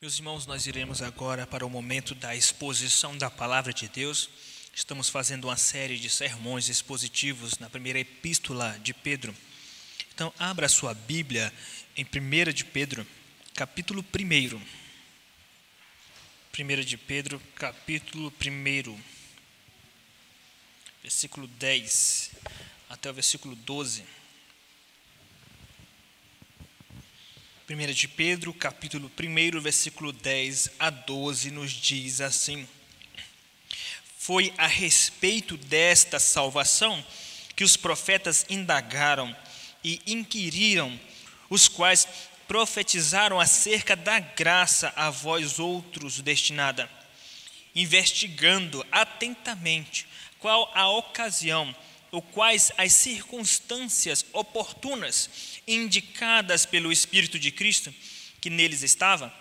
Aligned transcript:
Meus 0.00 0.14
irmãos, 0.14 0.46
nós 0.46 0.64
iremos 0.64 1.02
agora 1.02 1.44
para 1.44 1.66
o 1.66 1.68
momento 1.68 2.14
da 2.14 2.32
exposição 2.32 3.18
da 3.18 3.28
palavra 3.28 3.72
de 3.72 3.88
Deus. 3.88 4.30
Estamos 4.72 5.08
fazendo 5.08 5.46
uma 5.46 5.56
série 5.56 5.98
de 5.98 6.08
sermões 6.08 6.68
expositivos 6.68 7.58
na 7.58 7.68
primeira 7.68 7.98
epístola 7.98 8.78
de 8.78 8.94
Pedro. 8.94 9.34
Então, 10.14 10.32
abra 10.38 10.68
sua 10.68 10.94
Bíblia 10.94 11.52
em 11.96 12.04
1 12.04 12.52
de 12.52 12.64
Pedro, 12.64 13.04
capítulo 13.56 14.04
1. 14.16 14.62
1 16.62 16.84
de 16.84 16.96
Pedro, 16.96 17.42
capítulo 17.56 18.32
1, 18.40 19.02
versículo 21.02 21.48
10 21.48 22.30
até 22.88 23.10
o 23.10 23.14
versículo 23.14 23.56
12. 23.56 24.04
1 27.70 27.92
de 27.92 28.08
Pedro, 28.08 28.54
capítulo 28.54 29.12
1, 29.20 29.60
versículo 29.60 30.10
10 30.10 30.70
a 30.78 30.88
12, 30.88 31.50
nos 31.50 31.70
diz 31.70 32.22
assim: 32.22 32.66
Foi 34.16 34.54
a 34.56 34.66
respeito 34.66 35.54
desta 35.54 36.18
salvação 36.18 37.04
que 37.54 37.62
os 37.62 37.76
profetas 37.76 38.46
indagaram 38.48 39.36
e 39.84 40.00
inquiriram, 40.06 40.98
os 41.50 41.68
quais 41.68 42.08
profetizaram 42.46 43.38
acerca 43.38 43.94
da 43.94 44.18
graça 44.18 44.90
a 44.96 45.10
vós 45.10 45.58
outros 45.58 46.22
destinada, 46.22 46.88
investigando 47.74 48.82
atentamente 48.90 50.08
qual 50.38 50.72
a 50.74 50.88
ocasião 50.88 51.76
ou 52.10 52.22
quais 52.22 52.72
as 52.76 52.92
circunstâncias 52.92 54.24
oportunas 54.32 55.28
indicadas 55.66 56.64
pelo 56.64 56.92
Espírito 56.92 57.38
de 57.38 57.50
Cristo 57.50 57.92
que 58.40 58.50
neles 58.50 58.82
estava, 58.82 59.32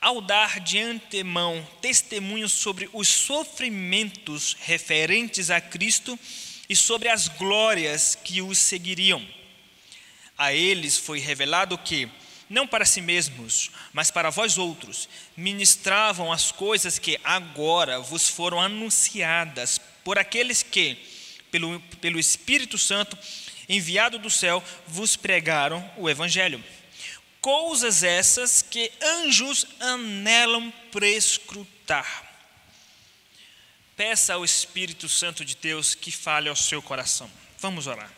ao 0.00 0.20
dar 0.20 0.60
de 0.60 0.78
antemão 0.78 1.66
testemunho 1.80 2.48
sobre 2.48 2.88
os 2.92 3.08
sofrimentos 3.08 4.54
referentes 4.60 5.50
a 5.50 5.60
Cristo 5.60 6.18
e 6.68 6.76
sobre 6.76 7.08
as 7.08 7.28
glórias 7.28 8.14
que 8.14 8.42
os 8.42 8.58
seguiriam. 8.58 9.26
A 10.36 10.52
eles 10.52 10.98
foi 10.98 11.20
revelado 11.20 11.78
que, 11.78 12.08
não 12.50 12.66
para 12.66 12.84
si 12.84 13.00
mesmos, 13.00 13.70
mas 13.92 14.10
para 14.10 14.30
vós 14.30 14.58
outros, 14.58 15.08
ministravam 15.36 16.32
as 16.32 16.52
coisas 16.52 16.98
que 16.98 17.18
agora 17.24 17.98
vos 18.00 18.28
foram 18.28 18.60
anunciadas 18.60 19.80
por 20.02 20.18
aqueles 20.18 20.62
que, 20.62 20.98
pelo, 21.54 21.80
pelo 22.00 22.18
Espírito 22.18 22.76
Santo, 22.76 23.16
enviado 23.68 24.18
do 24.18 24.28
céu, 24.28 24.60
vos 24.88 25.14
pregaram 25.14 25.88
o 25.96 26.10
Evangelho. 26.10 26.62
Coisas 27.40 28.02
essas 28.02 28.60
que 28.60 28.90
anjos 29.00 29.64
anelam 29.78 30.72
prescrutar. 30.90 32.28
Peça 33.96 34.34
ao 34.34 34.44
Espírito 34.44 35.08
Santo 35.08 35.44
de 35.44 35.54
Deus 35.54 35.94
que 35.94 36.10
fale 36.10 36.48
ao 36.48 36.56
seu 36.56 36.82
coração. 36.82 37.30
Vamos 37.60 37.86
orar. 37.86 38.10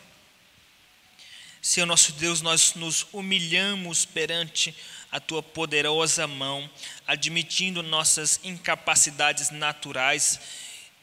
Senhor 1.61 1.85
nosso 1.85 2.13
Deus, 2.13 2.41
nós 2.41 2.73
nos 2.73 3.05
humilhamos 3.13 4.03
perante 4.03 4.75
a 5.11 5.19
tua 5.19 5.43
poderosa 5.43 6.25
mão, 6.25 6.67
admitindo 7.05 7.83
nossas 7.83 8.39
incapacidades 8.43 9.51
naturais 9.51 10.39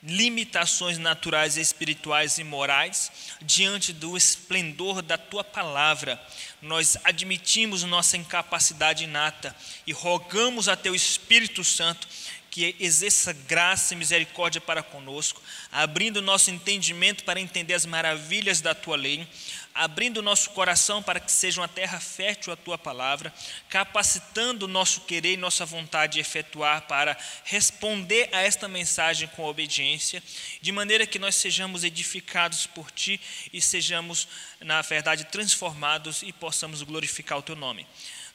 limitações 0.04 0.98
naturais, 0.98 1.56
espirituais 1.56 2.36
e 2.36 2.44
morais, 2.44 3.10
diante 3.40 3.90
do 3.92 4.16
esplendor 4.16 5.00
da 5.00 5.16
tua 5.16 5.42
palavra, 5.42 6.20
nós 6.60 6.96
admitimos 7.02 7.82
nossa 7.84 8.16
incapacidade 8.16 9.04
inata 9.04 9.56
e 9.86 9.92
rogamos 9.92 10.68
a 10.68 10.76
teu 10.76 10.94
Espírito 10.94 11.64
Santo 11.64 12.06
que 12.50 12.76
exerça 12.78 13.32
graça 13.32 13.94
e 13.94 13.96
misericórdia 13.96 14.60
para 14.60 14.80
conosco, 14.80 15.42
abrindo 15.72 16.22
nosso 16.22 16.52
entendimento 16.52 17.24
para 17.24 17.40
entender 17.40 17.74
as 17.74 17.84
maravilhas 17.84 18.60
da 18.60 18.72
tua 18.72 18.96
lei, 18.96 19.26
abrindo 19.74 20.22
nosso 20.22 20.50
coração 20.50 21.02
para 21.02 21.18
que 21.18 21.32
seja 21.32 21.60
uma 21.60 21.66
terra 21.66 21.98
fértil 21.98 22.52
a 22.52 22.56
tua 22.56 22.78
palavra, 22.78 23.34
capacitando 23.68 24.68
nosso 24.68 25.00
querer 25.00 25.32
e 25.32 25.36
nossa 25.36 25.66
vontade 25.66 26.14
de 26.14 26.20
efetuar 26.20 26.82
para 26.82 27.16
responder 27.42 28.28
a 28.32 28.40
esta 28.40 28.68
mensagem 28.68 29.26
com 29.28 29.44
obediência, 29.44 30.22
de 30.62 30.70
maneira 30.70 31.06
que 31.06 31.18
nós 31.18 31.34
sejamos 31.34 31.82
edificados 31.82 32.68
por 32.68 32.90
ti 32.92 33.20
e 33.52 33.60
sejamos, 33.60 34.28
na 34.60 34.80
verdade, 34.80 35.24
transformados 35.24 36.22
e 36.22 36.32
possamos 36.32 36.82
glorificar 36.82 37.38
o 37.38 37.42
teu 37.42 37.56
nome. 37.56 37.84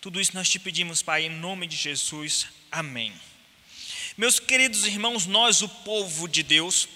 Tudo 0.01 0.19
isso 0.19 0.35
nós 0.35 0.49
te 0.49 0.59
pedimos, 0.59 1.01
Pai, 1.01 1.25
em 1.25 1.29
nome 1.29 1.67
de 1.67 1.77
Jesus. 1.77 2.47
Amém. 2.69 3.13
Meus 4.17 4.39
queridos 4.39 4.85
irmãos, 4.85 5.25
nós, 5.25 5.61
o 5.61 5.69
povo 5.69 6.27
de 6.27 6.43
Deus, 6.43 6.89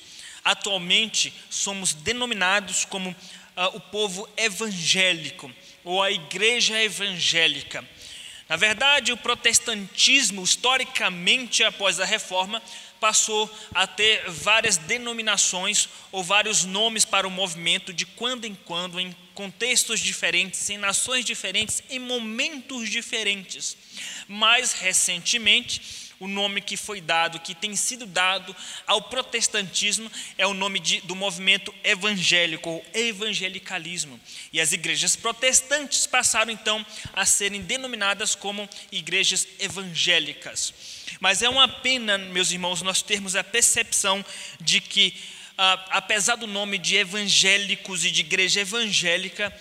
atualmente 0.43 1.33
somos 1.49 1.93
denominados 1.93 2.83
como 2.83 3.15
uh, 3.55 3.75
o 3.75 3.79
povo 3.79 4.27
evangélico 4.37 5.51
ou 5.83 6.01
a 6.01 6.11
igreja 6.11 6.81
evangélica. 6.81 7.87
Na 8.47 8.55
verdade, 8.55 9.11
o 9.11 9.17
protestantismo, 9.17 10.43
historicamente 10.43 11.63
após 11.63 11.99
a 11.99 12.05
reforma, 12.05 12.61
passou 12.99 13.53
a 13.73 13.85
ter 13.85 14.29
várias 14.29 14.77
denominações 14.77 15.89
ou 16.11 16.23
vários 16.23 16.63
nomes 16.63 17.03
para 17.03 17.27
o 17.27 17.31
movimento 17.31 17.91
de 17.91 18.05
quando 18.05 18.45
em 18.45 18.55
quando, 18.55 18.99
em 18.99 19.13
contextos 19.33 19.99
diferentes, 19.99 20.69
em 20.69 20.77
nações 20.77 21.25
diferentes, 21.25 21.83
em 21.89 21.99
momentos 21.99 22.89
diferentes. 22.89 23.75
Mais 24.27 24.73
recentemente, 24.73 26.02
o 26.19 26.28
nome 26.28 26.62
que 26.62 26.78
foi 26.78 27.01
dado, 27.01 27.40
que 27.40 27.56
tem 27.56 27.75
sido 27.75 28.06
dado 28.06 28.56
ao 28.88 29.01
protestantismo, 29.01 30.12
é 30.38 30.46
o 30.47 30.53
nome 30.53 30.79
de, 30.79 31.01
do 31.01 31.16
movimento 31.16 31.74
evangélico, 31.84 32.69
ou 32.69 32.85
evangelicalismo. 32.94 34.19
E 34.51 34.62
as 34.62 34.72
igrejas 34.72 35.16
protestantes 35.16 36.06
passaram 36.06 36.51
então 36.51 36.85
a 37.13 37.25
serem 37.25 37.62
denominadas 37.62 38.35
como 38.35 38.69
igrejas 38.91 39.47
evangélicas. 39.59 40.74
Mas 41.19 41.41
é 41.41 41.50
uma 41.50 41.68
pena, 41.68 42.18
meus 42.18 42.51
irmãos, 42.51 42.81
nós 42.81 43.01
termos 43.01 43.35
a 43.35 43.44
percepção 43.44 44.24
de 44.59 44.81
que, 44.81 45.13
ah, 45.57 45.85
apesar 45.91 46.35
do 46.35 46.47
nome 46.47 46.78
de 46.78 46.95
evangélicos 46.95 48.06
e 48.06 48.12
de 48.12 48.22
igreja 48.22 48.62
evangélica, 48.62 49.53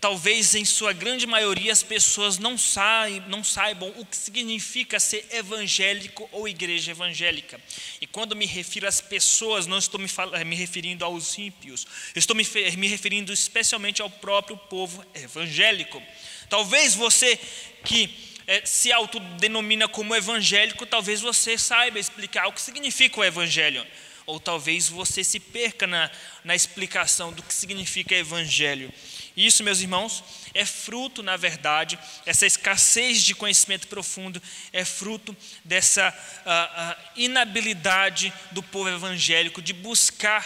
Talvez 0.00 0.54
em 0.54 0.64
sua 0.64 0.92
grande 0.92 1.26
maioria 1.26 1.72
as 1.72 1.82
pessoas 1.82 2.38
não 2.38 2.56
saibam, 2.56 3.28
não 3.28 3.42
saibam 3.42 3.92
o 3.96 4.06
que 4.06 4.16
significa 4.16 5.00
ser 5.00 5.26
evangélico 5.32 6.28
ou 6.30 6.46
igreja 6.46 6.92
evangélica. 6.92 7.60
E 8.00 8.06
quando 8.06 8.36
me 8.36 8.46
refiro 8.46 8.86
às 8.86 9.00
pessoas, 9.00 9.66
não 9.66 9.76
estou 9.78 9.98
me, 9.98 10.08
me 10.46 10.54
referindo 10.54 11.04
aos 11.04 11.36
ímpios, 11.36 11.84
estou 12.14 12.36
me, 12.36 12.46
me 12.76 12.86
referindo 12.86 13.32
especialmente 13.32 14.00
ao 14.00 14.08
próprio 14.08 14.56
povo 14.56 15.04
evangélico. 15.14 16.00
Talvez 16.48 16.94
você 16.94 17.38
que 17.84 18.08
é, 18.46 18.64
se 18.64 18.92
autodenomina 18.92 19.88
como 19.88 20.14
evangélico, 20.14 20.86
talvez 20.86 21.20
você 21.20 21.58
saiba 21.58 21.98
explicar 21.98 22.46
o 22.46 22.52
que 22.52 22.62
significa 22.62 23.20
o 23.20 23.24
evangelho. 23.24 23.84
Ou 24.28 24.38
talvez 24.38 24.90
você 24.90 25.24
se 25.24 25.40
perca 25.40 25.86
na, 25.86 26.10
na 26.44 26.54
explicação 26.54 27.32
do 27.32 27.42
que 27.42 27.54
significa 27.54 28.14
evangelho. 28.14 28.92
Isso, 29.34 29.64
meus 29.64 29.80
irmãos, 29.80 30.22
é 30.52 30.66
fruto, 30.66 31.22
na 31.22 31.34
verdade, 31.38 31.98
essa 32.26 32.44
escassez 32.44 33.22
de 33.22 33.34
conhecimento 33.34 33.88
profundo, 33.88 34.42
é 34.70 34.84
fruto 34.84 35.34
dessa 35.64 36.10
uh, 36.10 36.50
uh, 36.50 37.04
inabilidade 37.16 38.30
do 38.50 38.62
povo 38.62 38.90
evangélico 38.90 39.62
de 39.62 39.72
buscar 39.72 40.44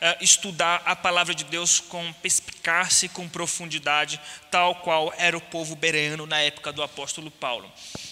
uh, 0.00 0.24
estudar 0.24 0.82
a 0.84 0.96
palavra 0.96 1.32
de 1.32 1.44
Deus 1.44 1.78
com 1.78 2.12
perspicácia 2.14 3.06
e 3.06 3.10
com 3.10 3.28
profundidade, 3.28 4.20
tal 4.50 4.74
qual 4.74 5.14
era 5.16 5.36
o 5.36 5.40
povo 5.40 5.76
bereano 5.76 6.26
na 6.26 6.40
época 6.40 6.72
do 6.72 6.82
apóstolo 6.82 7.30
Paulo. 7.30 7.70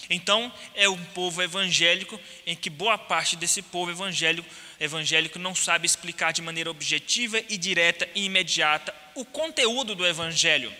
Então, 0.09 0.51
é 0.75 0.87
um 0.87 1.03
povo 1.05 1.41
evangélico 1.41 2.19
em 2.45 2.55
que 2.55 2.69
boa 2.69 2.97
parte 2.97 3.35
desse 3.35 3.61
povo 3.61 3.91
evangélico 3.91 4.47
evangélico 4.79 5.37
não 5.37 5.53
sabe 5.53 5.85
explicar 5.85 6.31
de 6.31 6.41
maneira 6.41 6.71
objetiva 6.71 7.41
e 7.49 7.57
direta 7.57 8.07
e 8.15 8.25
imediata 8.25 8.93
o 9.15 9.25
conteúdo 9.25 9.93
do 9.95 10.05
evangelho. 10.05 10.73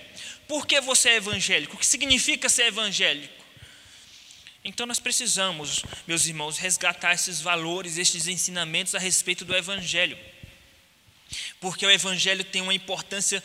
Por 0.47 0.65
que 0.65 0.79
você 0.81 1.09
é 1.09 1.15
evangélico? 1.15 1.75
O 1.75 1.79
que 1.79 1.85
significa 1.85 2.49
ser 2.49 2.67
evangélico? 2.67 3.39
Então 4.63 4.85
nós 4.85 4.99
precisamos, 4.99 5.83
meus 6.07 6.25
irmãos, 6.25 6.57
resgatar 6.57 7.13
esses 7.13 7.41
valores, 7.41 7.97
esses 7.97 8.27
ensinamentos 8.27 8.95
a 8.95 8.99
respeito 8.99 9.45
do 9.45 9.55
evangelho. 9.55 10.17
Porque 11.59 11.85
o 11.85 11.91
evangelho 11.91 12.43
tem 12.43 12.61
uma 12.61 12.73
importância 12.73 13.43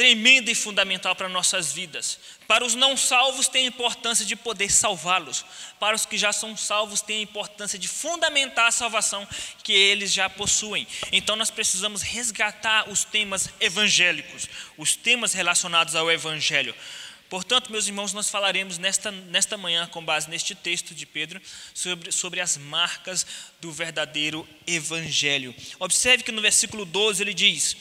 tremenda 0.00 0.50
e 0.50 0.54
fundamental 0.54 1.14
para 1.14 1.28
nossas 1.28 1.74
vidas. 1.74 2.18
Para 2.48 2.64
os 2.64 2.74
não 2.74 2.96
salvos, 2.96 3.48
tem 3.48 3.66
a 3.66 3.68
importância 3.68 4.24
de 4.24 4.34
poder 4.34 4.70
salvá-los. 4.70 5.44
Para 5.78 5.94
os 5.94 6.06
que 6.06 6.16
já 6.16 6.32
são 6.32 6.56
salvos, 6.56 7.02
tem 7.02 7.18
a 7.18 7.22
importância 7.22 7.78
de 7.78 7.86
fundamentar 7.86 8.68
a 8.68 8.70
salvação 8.70 9.28
que 9.62 9.74
eles 9.74 10.10
já 10.10 10.30
possuem. 10.30 10.86
Então, 11.12 11.36
nós 11.36 11.50
precisamos 11.50 12.00
resgatar 12.00 12.88
os 12.88 13.04
temas 13.04 13.50
evangélicos, 13.60 14.48
os 14.78 14.96
temas 14.96 15.34
relacionados 15.34 15.94
ao 15.94 16.10
Evangelho, 16.10 16.74
Portanto, 17.28 17.70
meus 17.70 17.86
irmãos, 17.86 18.12
nós 18.12 18.28
falaremos 18.28 18.76
nesta, 18.76 19.12
nesta 19.12 19.56
manhã, 19.56 19.86
com 19.86 20.04
base 20.04 20.28
neste 20.28 20.52
texto 20.52 20.92
de 20.92 21.06
Pedro, 21.06 21.40
sobre, 21.72 22.10
sobre 22.10 22.40
as 22.40 22.56
marcas 22.56 23.24
do 23.60 23.70
verdadeiro 23.70 24.48
evangelho. 24.66 25.54
Observe 25.78 26.24
que 26.24 26.32
no 26.32 26.42
versículo 26.42 26.84
12 26.84 27.22
ele 27.22 27.32
diz: 27.32 27.76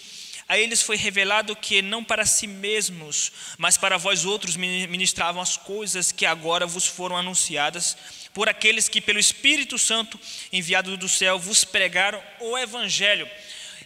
A 0.49 0.57
eles 0.57 0.81
foi 0.81 0.97
revelado 0.97 1.55
que 1.55 1.81
não 1.81 2.03
para 2.03 2.25
si 2.25 2.47
mesmos, 2.47 3.31
mas 3.57 3.77
para 3.77 3.97
vós 3.97 4.25
outros 4.25 4.57
ministravam 4.57 5.41
as 5.41 5.55
coisas 5.55 6.11
que 6.11 6.25
agora 6.25 6.65
vos 6.65 6.85
foram 6.85 7.15
anunciadas 7.15 7.95
por 8.33 8.49
aqueles 8.49 8.89
que, 8.89 8.99
pelo 8.99 9.19
Espírito 9.19 9.77
Santo 9.77 10.19
enviado 10.51 10.97
do 10.97 11.07
céu, 11.07 11.39
vos 11.39 11.63
pregaram 11.63 12.21
o 12.39 12.57
evangelho 12.57 13.29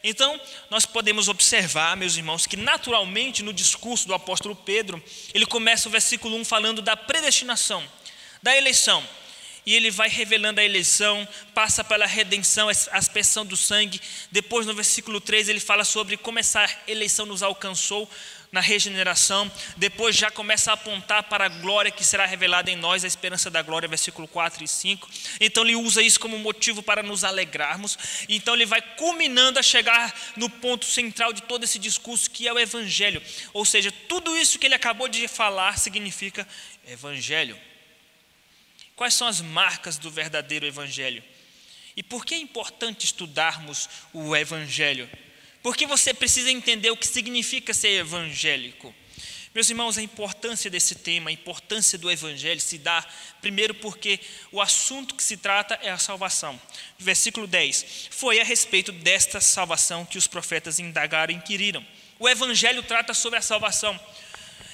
então, 0.04 0.40
nós 0.70 0.86
podemos 0.86 1.30
observar, 1.30 1.96
meus 1.96 2.18
irmãos, 2.18 2.46
que 2.46 2.58
naturalmente 2.58 3.42
no 3.42 3.54
discurso 3.54 4.06
do 4.06 4.14
apóstolo 4.14 4.54
Pedro, 4.54 5.02
ele 5.34 5.46
começa 5.46 5.88
o 5.88 5.92
versículo 5.92 6.36
1 6.36 6.44
falando 6.44 6.82
da 6.82 6.98
predestinação, 6.98 7.82
da 8.42 8.56
eleição. 8.56 9.02
E 9.66 9.74
ele 9.76 9.90
vai 9.90 10.10
revelando 10.10 10.60
a 10.60 10.64
eleição, 10.64 11.28
passa 11.54 11.84
pela 11.84 12.06
redenção, 12.06 12.70
a 12.70 12.98
aspersão 12.98 13.46
do 13.46 13.56
sangue. 13.56 14.02
Depois, 14.32 14.66
no 14.66 14.74
versículo 14.74 15.22
3, 15.22 15.50
ele 15.50 15.60
fala 15.60 15.84
sobre 15.84 16.18
como 16.18 16.40
essa 16.40 16.68
eleição 16.88 17.26
nos 17.26 17.42
alcançou 17.42 18.10
na 18.54 18.62
regeneração, 18.62 19.52
depois 19.76 20.16
já 20.16 20.30
começa 20.30 20.70
a 20.70 20.76
apontar 20.76 21.24
para 21.24 21.46
a 21.46 21.50
glória 21.50 21.90
que 21.90 22.04
será 22.04 22.28
revelada 22.28 22.70
em 22.70 22.76
nós, 22.76 23.04
a 23.04 23.08
esperança 23.08 23.50
da 23.50 23.64
glória, 23.64 23.90
versículo 23.90 24.28
4 24.28 24.64
e 24.64 24.68
5. 24.68 25.10
Então 25.42 25.64
ele 25.64 25.76
usa 25.76 26.04
isso 26.04 26.20
como 26.20 26.38
motivo 26.38 26.84
para 26.84 27.02
nos 27.02 27.24
alegrarmos. 27.24 27.98
Então 28.30 28.54
ele 28.54 28.68
vai 28.68 28.80
culminando 28.80 29.58
a 29.58 29.64
chegar 29.64 30.14
no 30.38 30.48
ponto 30.48 30.86
central 30.86 31.34
de 31.34 31.42
todo 31.42 31.64
esse 31.64 31.80
discurso, 31.80 32.30
que 32.30 32.48
é 32.48 32.54
o 32.54 32.60
evangelho. 32.60 33.24
Ou 33.54 33.66
seja, 33.66 33.92
tudo 34.08 34.38
isso 34.38 34.60
que 34.60 34.68
ele 34.68 34.76
acabou 34.76 35.08
de 35.08 35.28
falar 35.28 35.80
significa 35.80 36.48
evangelho. 36.86 37.58
Quais 38.96 39.14
são 39.14 39.28
as 39.28 39.42
marcas 39.42 39.98
do 39.98 40.12
verdadeiro 40.12 40.66
evangelho? 40.66 41.24
E 41.96 42.04
por 42.04 42.26
que 42.26 42.36
é 42.36 42.38
importante 42.38 43.06
estudarmos 43.06 43.90
o 44.14 44.36
evangelho? 44.36 45.10
Porque 45.62 45.86
você 45.86 46.14
precisa 46.14 46.52
entender 46.52 46.92
o 46.92 46.98
que 46.98 47.08
significa 47.08 47.74
ser 47.74 48.00
evangélico. 48.00 48.94
Meus 49.54 49.70
irmãos, 49.70 50.00
a 50.00 50.02
importância 50.02 50.70
desse 50.70 50.96
tema, 50.96 51.30
a 51.30 51.34
importância 51.34 51.96
do 51.96 52.10
evangelho 52.10 52.60
se 52.60 52.80
dá 52.80 53.06
primeiro 53.40 53.76
porque 53.76 54.20
o 54.52 54.60
assunto 54.60 55.14
que 55.14 55.22
se 55.22 55.38
trata 55.38 55.78
é 55.82 55.92
a 55.92 55.98
salvação. 56.00 56.60
Versículo 56.98 57.46
10: 57.46 58.10
Foi 58.10 58.40
a 58.40 58.44
respeito 58.44 58.92
desta 58.92 59.40
salvação 59.40 60.06
que 60.06 60.18
os 60.18 60.26
profetas 60.26 60.80
indagaram 60.80 61.32
e 61.32 61.38
inquiriram. 61.38 61.86
O 62.18 62.28
evangelho 62.28 62.82
trata 62.82 63.14
sobre 63.14 63.38
a 63.38 63.44
salvação. 63.44 64.00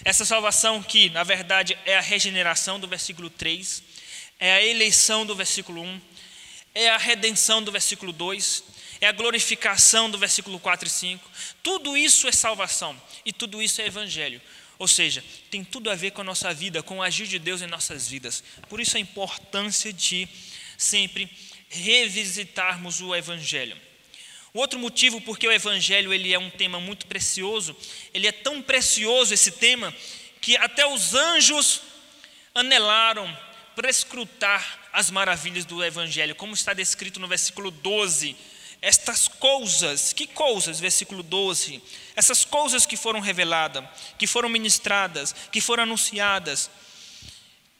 Essa 0.06 0.24
salvação 0.24 0.82
que, 0.82 1.10
na 1.10 1.24
verdade, 1.26 1.78
é 1.86 1.98
a 1.98 2.02
regeneração 2.02 2.80
do 2.80 2.88
versículo 2.88 3.30
3, 3.30 3.84
é 4.40 4.54
a 4.54 4.66
eleição 4.66 5.26
do 5.26 5.36
versículo 5.36 5.82
1, 5.82 6.02
é 6.74 6.90
a 6.90 6.98
redenção 6.98 7.62
do 7.62 7.72
versículo 7.72 8.14
2, 8.14 8.64
é 9.02 9.08
a 9.08 9.12
glorificação 9.12 10.10
do 10.10 10.18
versículo 10.18 10.60
4 10.60 10.88
e 10.88 10.92
5. 10.92 11.32
Tudo 11.62 11.98
isso 11.98 12.28
é 12.28 12.32
salvação 12.32 13.00
e 13.26 13.34
tudo 13.34 13.62
isso 13.62 13.82
é 13.82 13.88
evangelho. 13.88 14.42
Ou 14.78 14.88
seja, 14.88 15.24
tem 15.52 15.64
tudo 15.64 15.90
a 15.90 15.96
ver 15.96 16.12
com 16.12 16.22
a 16.22 16.24
nossa 16.24 16.54
vida, 16.54 16.82
com 16.82 17.00
o 17.00 17.04
agir 17.04 17.28
de 17.28 17.38
Deus 17.38 17.62
em 17.62 17.68
nossas 17.68 18.08
vidas. 18.08 18.44
Por 18.70 18.80
isso 18.80 18.96
a 18.96 19.00
importância 19.00 19.92
de 19.92 20.28
sempre 20.78 21.30
revisitarmos 21.68 23.02
o 23.02 23.14
evangelho. 23.14 23.78
O 24.54 24.60
outro 24.60 24.80
motivo 24.80 25.22
porque 25.22 25.48
o 25.48 25.52
evangelho 25.52 26.14
ele 26.14 26.34
é 26.34 26.40
um 26.40 26.50
tema 26.50 26.80
muito 26.80 27.06
precioso, 27.06 27.76
ele 28.14 28.26
é 28.26 28.32
tão 28.32 28.62
precioso 28.62 29.34
esse 29.34 29.52
tema 29.52 29.94
que 30.42 30.58
até 30.58 30.88
os 30.88 31.14
anjos 31.14 31.82
anelaram 32.56 33.38
prescrutar 33.80 34.90
as 34.92 35.10
maravilhas 35.10 35.64
do 35.64 35.82
evangelho, 35.82 36.36
como 36.36 36.54
está 36.54 36.74
descrito 36.74 37.18
no 37.18 37.30
versículo 37.30 37.72
12 37.72 38.36
estas 38.82 39.28
coisas, 39.28 40.14
que 40.14 40.28
coisas? 40.28 40.80
Versículo 40.80 41.22
12. 41.22 41.82
Essas 42.16 42.46
coisas 42.46 42.86
que 42.86 42.96
foram 42.96 43.20
reveladas, 43.20 43.84
que 44.18 44.26
foram 44.28 44.50
ministradas, 44.50 45.34
que 45.52 45.60
foram 45.60 45.84
anunciadas. 45.84 46.70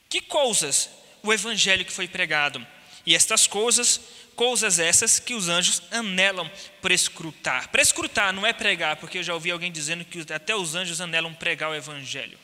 Que 0.10 0.22
coisas? 0.22 0.90
O 1.24 1.32
evangelho 1.34 1.86
que 1.86 1.92
foi 1.92 2.08
pregado. 2.08 2.66
E 3.06 3.16
estas 3.16 3.48
coisas, 3.48 4.00
coisas 4.36 4.78
essas 4.78 5.20
que 5.20 5.34
os 5.34 5.48
anjos 5.48 5.82
anelam 5.92 6.50
prescrutar. 6.82 7.70
Prescrutar 7.70 8.34
não 8.34 8.46
é 8.46 8.52
pregar, 8.52 8.98
porque 8.98 9.20
eu 9.20 9.24
já 9.24 9.34
ouvi 9.34 9.52
alguém 9.52 9.72
dizendo 9.72 10.04
que 10.04 10.26
até 10.34 10.56
os 10.56 10.76
anjos 10.76 11.00
anelam 11.00 11.34
pregar 11.34 11.72
o 11.72 11.76
evangelho. 11.76 12.38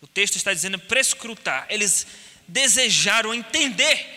O 0.00 0.06
texto 0.06 0.36
está 0.36 0.52
dizendo 0.54 0.78
prescrutar. 0.78 1.66
Eles 1.68 2.06
desejaram 2.48 3.34
entender 3.34 4.16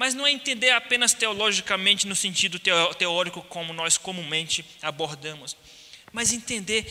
mas 0.00 0.14
não 0.14 0.26
é 0.26 0.30
entender 0.30 0.70
apenas 0.70 1.12
teologicamente 1.12 2.06
no 2.06 2.16
sentido 2.16 2.58
teórico 2.58 3.42
como 3.42 3.74
nós 3.74 3.98
comumente 3.98 4.64
abordamos, 4.80 5.54
mas 6.10 6.32
entender 6.32 6.90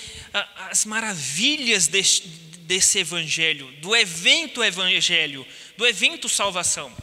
as 0.70 0.86
maravilhas 0.86 1.88
desse, 1.88 2.22
desse 2.68 3.00
evangelho, 3.00 3.66
do 3.82 3.96
evento 3.96 4.64
evangelho, 4.64 5.44
do 5.76 5.88
evento 5.88 6.30
salvação. 6.30 6.96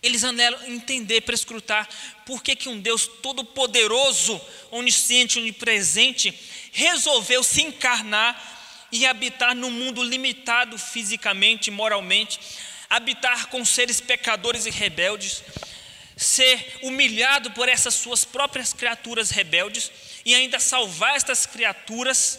Eles 0.00 0.22
anelam 0.22 0.64
entender, 0.68 1.22
prescrutar 1.22 1.88
por 2.24 2.40
que, 2.40 2.54
que 2.54 2.68
um 2.68 2.78
Deus 2.78 3.04
todo-poderoso, 3.06 4.40
onisciente, 4.70 5.40
onipresente, 5.40 6.32
resolveu 6.70 7.42
se 7.42 7.62
encarnar 7.62 8.61
e 8.92 9.06
habitar 9.06 9.56
num 9.56 9.70
mundo 9.70 10.02
limitado 10.02 10.78
fisicamente, 10.78 11.70
moralmente, 11.70 12.38
habitar 12.90 13.46
com 13.46 13.64
seres 13.64 14.02
pecadores 14.02 14.66
e 14.66 14.70
rebeldes, 14.70 15.42
ser 16.14 16.78
humilhado 16.82 17.50
por 17.52 17.70
essas 17.70 17.94
suas 17.94 18.22
próprias 18.22 18.74
criaturas 18.74 19.30
rebeldes 19.30 19.90
e 20.26 20.34
ainda 20.34 20.60
salvar 20.60 21.16
estas 21.16 21.46
criaturas, 21.46 22.38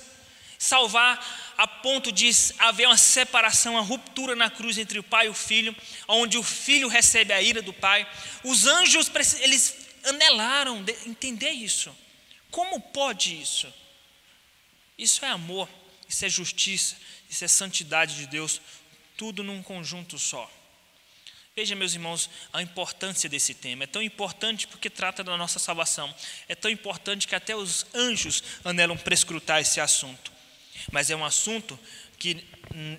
salvar 0.60 1.54
a 1.58 1.68
ponto 1.68 2.12
de 2.12 2.30
haver 2.60 2.86
uma 2.88 2.98
separação, 2.98 3.74
uma 3.74 3.82
ruptura 3.82 4.36
na 4.36 4.50
cruz 4.50 4.78
entre 4.78 5.00
o 5.00 5.04
pai 5.04 5.26
e 5.26 5.30
o 5.30 5.34
filho, 5.34 5.76
onde 6.08 6.38
o 6.38 6.44
filho 6.44 6.88
recebe 6.88 7.34
a 7.34 7.42
ira 7.42 7.64
do 7.64 7.74
pai. 7.74 8.08
Os 8.44 8.68
anjos, 8.68 9.10
eles 9.42 9.76
anelaram 10.04 10.86
entender 11.06 11.52
isso. 11.52 11.96
Como 12.52 12.80
pode 12.80 13.42
isso? 13.42 13.74
Isso 14.98 15.26
é 15.26 15.30
amor, 15.30 15.68
isso 16.13 16.25
é 16.25 16.30
justiça, 16.30 16.95
isso 17.30 17.44
é 17.44 17.48
santidade 17.48 18.15
de 18.15 18.27
Deus 18.27 18.62
tudo 19.18 19.44
num 19.44 19.63
conjunto 19.63 20.18
só. 20.19 20.51
Veja, 21.56 21.75
meus 21.75 21.94
irmãos, 21.94 22.30
a 22.51 22.62
importância 22.62 23.30
desse 23.30 23.54
tema. 23.54 23.83
É 23.83 23.88
tão 23.88 24.02
importante 24.02 24.68
porque 24.68 24.90
trata 24.90 25.23
da 25.23 25.38
nossa 25.38 25.59
salvação. 25.59 26.14
É 26.47 26.56
tão 26.56 26.69
importante 26.69 27.28
que 27.28 27.35
até 27.35 27.56
os 27.56 27.85
anjos 27.94 28.44
anelam 28.64 28.97
prescrutar 28.97 29.61
esse 29.61 29.80
assunto. 29.80 30.31
Mas 30.92 31.11
é 31.11 31.16
um 31.16 31.23
assunto 31.23 31.80
que, 32.18 32.44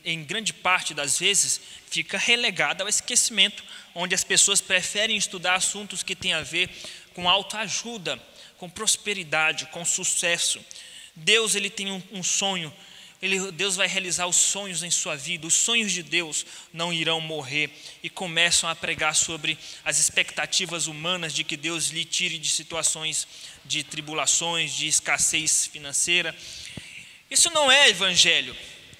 em 0.05 0.23
grande 0.23 0.53
parte 0.53 0.95
das 0.95 1.19
vezes, 1.19 1.61
fica 1.91 2.17
relegado 2.17 2.83
ao 2.83 2.89
esquecimento, 2.89 3.65
onde 3.95 4.15
as 4.15 4.23
pessoas 4.23 4.61
preferem 4.61 5.17
estudar 5.17 5.55
assuntos 5.55 6.03
que 6.03 6.15
têm 6.15 6.33
a 6.33 6.43
ver 6.43 6.71
com 7.13 7.29
autoajuda, 7.29 8.21
com 8.57 8.71
prosperidade, 8.71 9.67
com 9.67 9.85
sucesso. 9.85 10.65
Deus 11.17 11.57
ele 11.57 11.71
tem 11.71 11.91
um, 11.91 12.03
um 12.13 12.23
sonho 12.23 12.73
ele, 13.25 13.51
Deus 13.53 13.75
vai 13.75 13.87
realizar 13.87 14.27
os 14.27 14.37
sonhos 14.37 14.83
em 14.83 14.91
sua 14.91 15.17
vida, 15.17 15.47
os 15.47 15.55
sonhos 15.55 15.91
de 15.93 16.03
Deus 16.03 16.45
não 16.73 16.93
irão 16.93 17.23
morrer 17.23 17.71
e 18.03 18.11
começam 18.11 18.69
a 18.69 18.77
pregar 18.77 19.15
sobre 19.15 19.57
as 19.83 19.99
expectativas 19.99 20.87
humanas 20.87 21.33
de 21.33 21.43
que 21.43 21.57
Deus 21.57 21.89
lhe 21.89 22.05
tire 22.05 22.39
de 22.39 22.51
situações 22.51 23.27
de 23.65 23.83
tribulações, 23.83 24.75
de 24.75 24.87
escassez 24.87 25.67
financeira. 25.67 26.37
Isso 27.31 27.51
não 27.51 27.73
é 27.73 27.89
evangelho. 27.89 28.55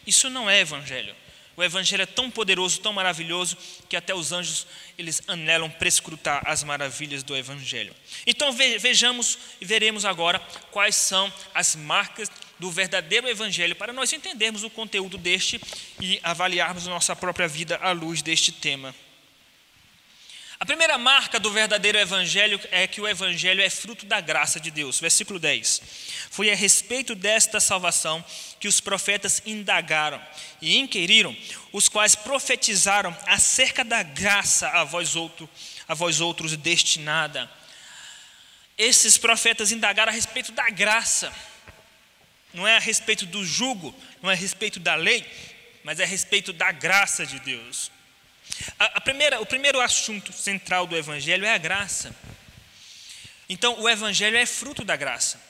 Isso 0.07 0.31
não 0.31 0.49
é 0.49 0.61
evangelho. 0.61 1.15
O 1.57 1.63
evangelho 1.63 2.03
é 2.03 2.07
tão 2.07 2.31
poderoso, 2.31 2.81
tão 2.81 2.93
maravilhoso, 2.93 3.57
que 3.89 3.97
até 3.97 4.15
os 4.15 4.33
anjos 4.33 4.67
eles 4.99 5.23
anelam 5.29 5.71
prescrutar 5.71 6.43
as 6.47 6.65
maravilhas 6.65 7.23
do 7.23 7.37
evangelho. 7.37 7.95
Então 8.27 8.53
vejamos 8.53 9.39
e 9.61 9.65
veremos 9.65 10.05
agora 10.05 10.41
quais 10.71 10.97
são 10.97 11.33
as 11.55 11.77
marcas 11.77 12.31
do 12.59 12.71
verdadeiro 12.71 13.29
evangelho 13.29 13.77
para 13.77 13.93
nós 13.93 14.13
entendermos 14.13 14.65
o 14.65 14.71
conteúdo 14.71 15.19
deste 15.19 15.61
e 16.01 16.21
avaliarmos 16.23 16.87
nossa 16.87 17.15
própria 17.15 17.49
vida 17.49 17.77
à 17.83 17.93
luz 17.93 18.23
deste 18.23 18.53
tema. 18.53 18.95
A 20.59 20.65
primeira 20.65 20.97
marca 20.97 21.41
do 21.41 21.51
verdadeiro 21.51 21.99
evangelho 21.99 22.61
é 22.71 22.87
que 22.87 23.01
o 23.01 23.09
evangelho 23.09 23.61
é 23.61 23.69
fruto 23.69 24.07
da 24.07 24.21
graça 24.21 24.61
de 24.61 24.71
Deus. 24.71 25.01
Versículo 25.01 25.39
10. 25.39 25.83
Foi 26.31 26.51
a 26.51 26.55
respeito 26.55 27.15
desta 27.15 27.59
salvação 27.61 28.25
que 28.61 28.69
os 28.69 28.81
profetas 28.81 29.43
indagaram 29.45 30.19
e 30.63 30.79
inquiriram, 30.79 31.37
os 31.73 31.89
quais 31.89 32.15
profetizaram 32.15 33.15
acerca 33.27 33.85
da 33.85 34.03
graça 34.03 34.69
a 34.69 34.85
vós, 34.85 35.17
outro, 35.17 35.51
a 35.89 35.93
vós 35.93 36.21
outros 36.21 36.57
destinada. 36.57 37.51
Esses 38.79 39.19
profetas 39.19 39.71
indagaram 39.71 40.13
a 40.13 40.15
respeito 40.15 40.53
da 40.53 40.71
graça. 40.71 41.31
Não 42.55 42.67
é 42.67 42.77
a 42.77 42.81
respeito 42.81 43.27
do 43.27 43.45
jugo, 43.45 43.95
não 44.23 44.31
é 44.31 44.35
a 44.35 44.37
respeito 44.37 44.79
da 44.81 44.95
lei, 44.95 45.27
mas 45.83 46.01
é 46.01 46.05
a 46.05 46.07
respeito 46.07 46.53
da 46.53 46.73
graça 46.73 47.27
de 47.27 47.39
Deus. 47.41 47.91
A, 48.79 48.85
a 48.97 49.01
primeira, 49.01 49.41
o 49.41 49.47
primeiro 49.47 49.81
assunto 49.81 50.33
central 50.33 50.87
do 50.87 50.97
Evangelho 50.97 51.45
é 51.45 51.53
a 51.53 51.59
graça. 51.59 52.15
Então, 53.49 53.81
o 53.81 53.89
Evangelho 53.89 54.37
é 54.37 54.47
fruto 54.47 54.85
da 54.85 54.97
graça. 54.97 55.41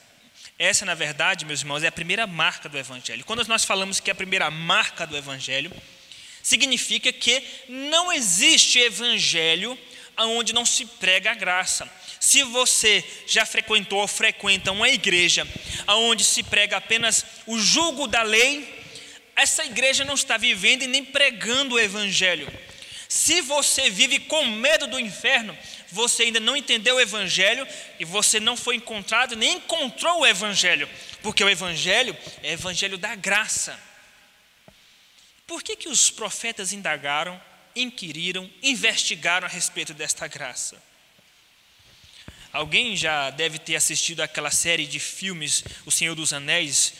Essa, 0.58 0.84
na 0.84 0.94
verdade, 0.94 1.44
meus 1.44 1.60
irmãos, 1.60 1.82
é 1.82 1.88
a 1.88 1.92
primeira 1.92 2.26
marca 2.26 2.68
do 2.68 2.78
Evangelho. 2.78 3.24
Quando 3.24 3.46
nós 3.46 3.64
falamos 3.64 4.00
que 4.00 4.10
é 4.10 4.12
a 4.12 4.16
primeira 4.16 4.50
marca 4.50 5.06
do 5.06 5.16
Evangelho, 5.16 5.70
significa 6.42 7.12
que 7.12 7.42
não 7.68 8.12
existe 8.12 8.78
Evangelho 8.78 9.78
onde 10.16 10.52
não 10.52 10.64
se 10.64 10.86
prega 10.86 11.32
a 11.32 11.34
graça. 11.34 11.90
Se 12.24 12.42
você 12.42 13.04
já 13.26 13.44
frequentou 13.44 13.98
ou 14.00 14.08
frequenta 14.08 14.72
uma 14.72 14.88
igreja 14.88 15.46
onde 15.86 16.24
se 16.24 16.42
prega 16.42 16.78
apenas 16.78 17.22
o 17.46 17.58
jugo 17.58 18.06
da 18.06 18.22
lei, 18.22 18.66
essa 19.36 19.62
igreja 19.62 20.06
não 20.06 20.14
está 20.14 20.38
vivendo 20.38 20.84
e 20.84 20.86
nem 20.86 21.04
pregando 21.04 21.74
o 21.74 21.78
Evangelho. 21.78 22.50
Se 23.10 23.42
você 23.42 23.90
vive 23.90 24.20
com 24.20 24.42
medo 24.46 24.86
do 24.86 24.98
inferno, 24.98 25.54
você 25.92 26.22
ainda 26.22 26.40
não 26.40 26.56
entendeu 26.56 26.96
o 26.96 27.00
Evangelho 27.00 27.68
e 28.00 28.06
você 28.06 28.40
não 28.40 28.56
foi 28.56 28.76
encontrado, 28.76 29.36
nem 29.36 29.58
encontrou 29.58 30.20
o 30.20 30.26
Evangelho, 30.26 30.88
porque 31.22 31.44
o 31.44 31.50
Evangelho 31.50 32.16
é 32.42 32.52
o 32.52 32.54
Evangelho 32.54 32.96
da 32.96 33.14
graça. 33.14 33.78
Por 35.46 35.62
que, 35.62 35.76
que 35.76 35.90
os 35.90 36.10
profetas 36.10 36.72
indagaram, 36.72 37.38
inquiriram, 37.76 38.50
investigaram 38.62 39.46
a 39.46 39.50
respeito 39.50 39.92
desta 39.92 40.26
graça? 40.26 40.82
Alguém 42.54 42.96
já 42.96 43.30
deve 43.30 43.58
ter 43.58 43.74
assistido 43.74 44.20
aquela 44.20 44.48
série 44.48 44.86
de 44.86 45.00
filmes 45.00 45.64
O 45.84 45.90
Senhor 45.90 46.14
dos 46.14 46.32
Anéis, 46.32 46.94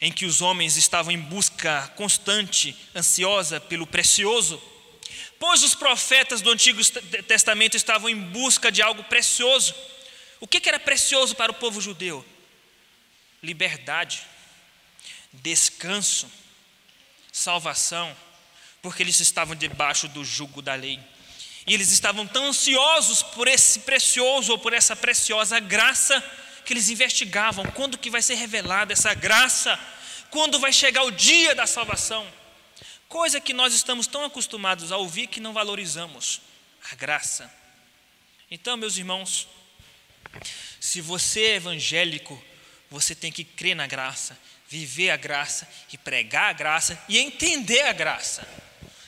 em 0.00 0.12
que 0.12 0.24
os 0.24 0.40
homens 0.40 0.76
estavam 0.76 1.10
em 1.10 1.18
busca 1.18 1.88
constante, 1.96 2.76
ansiosa 2.94 3.60
pelo 3.60 3.84
precioso. 3.84 4.62
Pois 5.40 5.64
os 5.64 5.74
profetas 5.74 6.40
do 6.40 6.52
Antigo 6.52 6.80
Testamento 7.26 7.76
estavam 7.76 8.08
em 8.08 8.14
busca 8.14 8.70
de 8.70 8.80
algo 8.80 9.02
precioso. 9.02 9.74
O 10.38 10.46
que 10.46 10.68
era 10.68 10.78
precioso 10.78 11.34
para 11.34 11.50
o 11.50 11.56
povo 11.56 11.80
judeu? 11.80 12.24
Liberdade, 13.42 14.22
descanso, 15.32 16.30
salvação, 17.32 18.16
porque 18.80 19.02
eles 19.02 19.18
estavam 19.18 19.56
debaixo 19.56 20.06
do 20.06 20.24
jugo 20.24 20.62
da 20.62 20.76
lei. 20.76 21.00
E 21.66 21.74
eles 21.74 21.90
estavam 21.90 22.26
tão 22.26 22.46
ansiosos 22.46 23.22
por 23.22 23.46
esse 23.46 23.80
precioso 23.80 24.52
ou 24.52 24.58
por 24.58 24.72
essa 24.72 24.96
preciosa 24.96 25.60
graça 25.60 26.22
que 26.64 26.72
eles 26.72 26.88
investigavam 26.88 27.64
quando 27.72 27.98
que 27.98 28.10
vai 28.10 28.22
ser 28.22 28.34
revelada 28.34 28.92
essa 28.92 29.14
graça, 29.14 29.78
quando 30.30 30.58
vai 30.58 30.72
chegar 30.72 31.04
o 31.04 31.10
dia 31.10 31.54
da 31.54 31.66
salvação 31.66 32.26
coisa 33.12 33.38
que 33.38 33.52
nós 33.52 33.74
estamos 33.74 34.06
tão 34.06 34.24
acostumados 34.24 34.90
a 34.90 34.96
ouvir 34.96 35.26
que 35.26 35.38
não 35.38 35.52
valorizamos 35.52 36.40
a 36.90 36.94
graça. 36.94 37.52
Então, 38.50 38.74
meus 38.74 38.96
irmãos, 38.96 39.46
se 40.80 41.02
você 41.02 41.42
é 41.42 41.54
evangélico, 41.56 42.42
você 42.90 43.14
tem 43.14 43.30
que 43.30 43.44
crer 43.44 43.76
na 43.76 43.86
graça, 43.86 44.38
viver 44.66 45.10
a 45.10 45.18
graça 45.18 45.68
e 45.92 45.98
pregar 45.98 46.48
a 46.48 46.52
graça 46.54 46.98
e 47.06 47.18
entender 47.18 47.82
a 47.82 47.92
graça. 47.92 48.48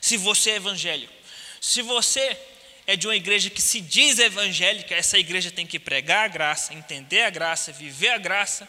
Se 0.02 0.18
você 0.18 0.50
é 0.50 0.56
evangélico, 0.56 1.14
se 1.64 1.80
você 1.80 2.38
é 2.86 2.94
de 2.94 3.06
uma 3.06 3.16
igreja 3.16 3.48
que 3.48 3.62
se 3.62 3.80
diz 3.80 4.18
evangélica, 4.18 4.94
essa 4.94 5.16
igreja 5.16 5.50
tem 5.50 5.66
que 5.66 5.78
pregar 5.78 6.26
a 6.26 6.28
graça, 6.28 6.74
entender 6.74 7.22
a 7.22 7.30
graça, 7.30 7.72
viver 7.72 8.10
a 8.10 8.18
graça 8.18 8.68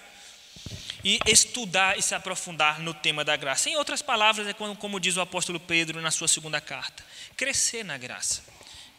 e 1.04 1.20
estudar 1.28 2.00
e 2.00 2.02
se 2.02 2.16
aprofundar 2.16 2.80
no 2.80 2.94
tema 2.94 3.26
da 3.26 3.36
graça. 3.36 3.70
Em 3.70 3.76
outras 3.76 4.02
palavras, 4.02 4.48
é 4.48 4.54
como, 4.54 4.98
diz 4.98 5.18
o 5.18 5.22
apóstolo 5.22 5.60
Pedro 5.60 6.00
na 6.00 6.10
sua 6.10 6.30
segunda 6.30 6.62
carta: 6.62 7.06
crescer 7.36 7.84
na 7.84 7.98
graça. 7.98 8.46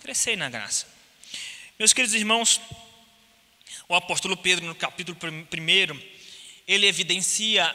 Crescer 0.02 0.36
na 0.36 0.50
graça. 0.50 0.86
Meus 1.78 1.94
queridos 1.94 2.14
irmãos, 2.14 2.60
o 3.88 3.94
apóstolo 3.94 4.36
Pedro, 4.36 4.66
no 4.66 4.74
capítulo 4.74 5.16
1, 5.18 6.02
ele 6.68 6.86
evidencia 6.86 7.74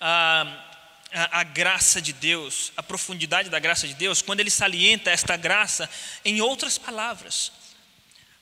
a, 0.00 0.75
a, 1.12 1.40
a, 1.40 1.42
graça 1.42 2.00
de 2.00 2.12
Deus, 2.12 2.72
a 2.76 2.82
profundidade 2.82 3.48
da 3.48 3.58
graça 3.58 3.86
de 3.86 3.94
Deus, 3.94 4.22
quando 4.22 4.40
ele 4.40 4.50
salienta 4.50 5.10
esta 5.10 5.36
graça 5.36 5.88
em 6.24 6.40
outras 6.40 6.78
palavras. 6.78 7.52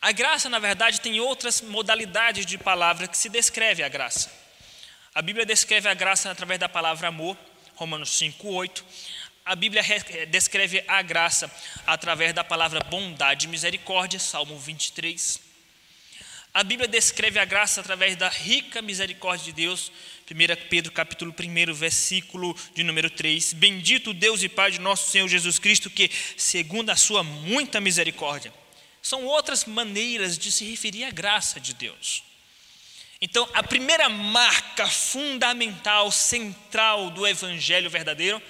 A 0.00 0.12
graça, 0.12 0.49
na 0.50 0.59
verdade, 0.59 1.00
tem 1.00 1.18
outras 1.21 1.61
modalidades 1.61 2.44
de 2.44 2.59
palavra 2.59 3.09
que 3.09 3.16
se 3.16 3.28
descreve 3.28 3.83
a 3.83 3.88
graça. 3.88 4.30
A 5.14 5.23
Bíblia 5.23 5.47
descreve 5.47 5.88
a 5.88 5.94
graça 5.94 6.30
através 6.30 6.59
da 6.59 6.68
palavra 6.68 7.09
amor, 7.09 7.37
Romanos 7.75 8.11
5:8. 8.11 8.85
A 9.44 9.54
Bíblia 9.54 9.83
descreve 10.28 10.85
a 10.88 11.00
graça 11.02 11.50
através 11.87 12.33
da 12.33 12.42
palavra 12.42 12.80
bondade 12.80 13.47
e 13.47 13.49
misericórdia, 13.49 14.18
Salmo 14.18 14.59
23. 14.59 15.53
A 16.54 16.62
Bíblia 16.62 16.87
descreve 16.87 17.40
a 17.40 17.44
graça 17.44 17.80
através 17.80 18.14
da 18.14 18.28
rica 18.28 18.80
misericórdia 18.80 19.46
de 19.46 19.52
Deus, 19.52 19.90
1 20.30 20.68
Pedro 20.70 20.92
capítulo 20.92 21.34
1, 21.37 21.75
versículo 21.75 22.56
de 22.73 22.84
número 22.84 23.11
3. 23.11 23.54
Bendito 23.54 24.14
Deus 24.14 24.40
e 24.40 24.49
Pai 24.49 24.70
de 24.70 24.78
nosso 24.78 25.11
Senhor 25.11 25.26
Jesus 25.26 25.58
Cristo, 25.58 25.90
que, 25.90 26.08
segundo 26.37 26.90
a 26.90 26.96
sua 26.96 27.25
muita 27.25 27.80
misericórdia, 27.80 28.54
são 29.02 29.25
outras 29.25 29.64
maneiras 29.64 30.38
de 30.38 30.52
se 30.52 30.64
referir 30.64 31.02
à 31.02 31.11
graça 31.11 31.58
de 31.58 31.75
Deus. 31.75 32.23
Então, 33.20 33.49
a 33.52 33.61
primeira 33.64 34.08
marca 34.08 34.87
fundamental, 34.87 36.12
central 36.12 37.11
do 37.11 37.26
evangelho 37.26 37.90
verdadeiro 37.90 38.40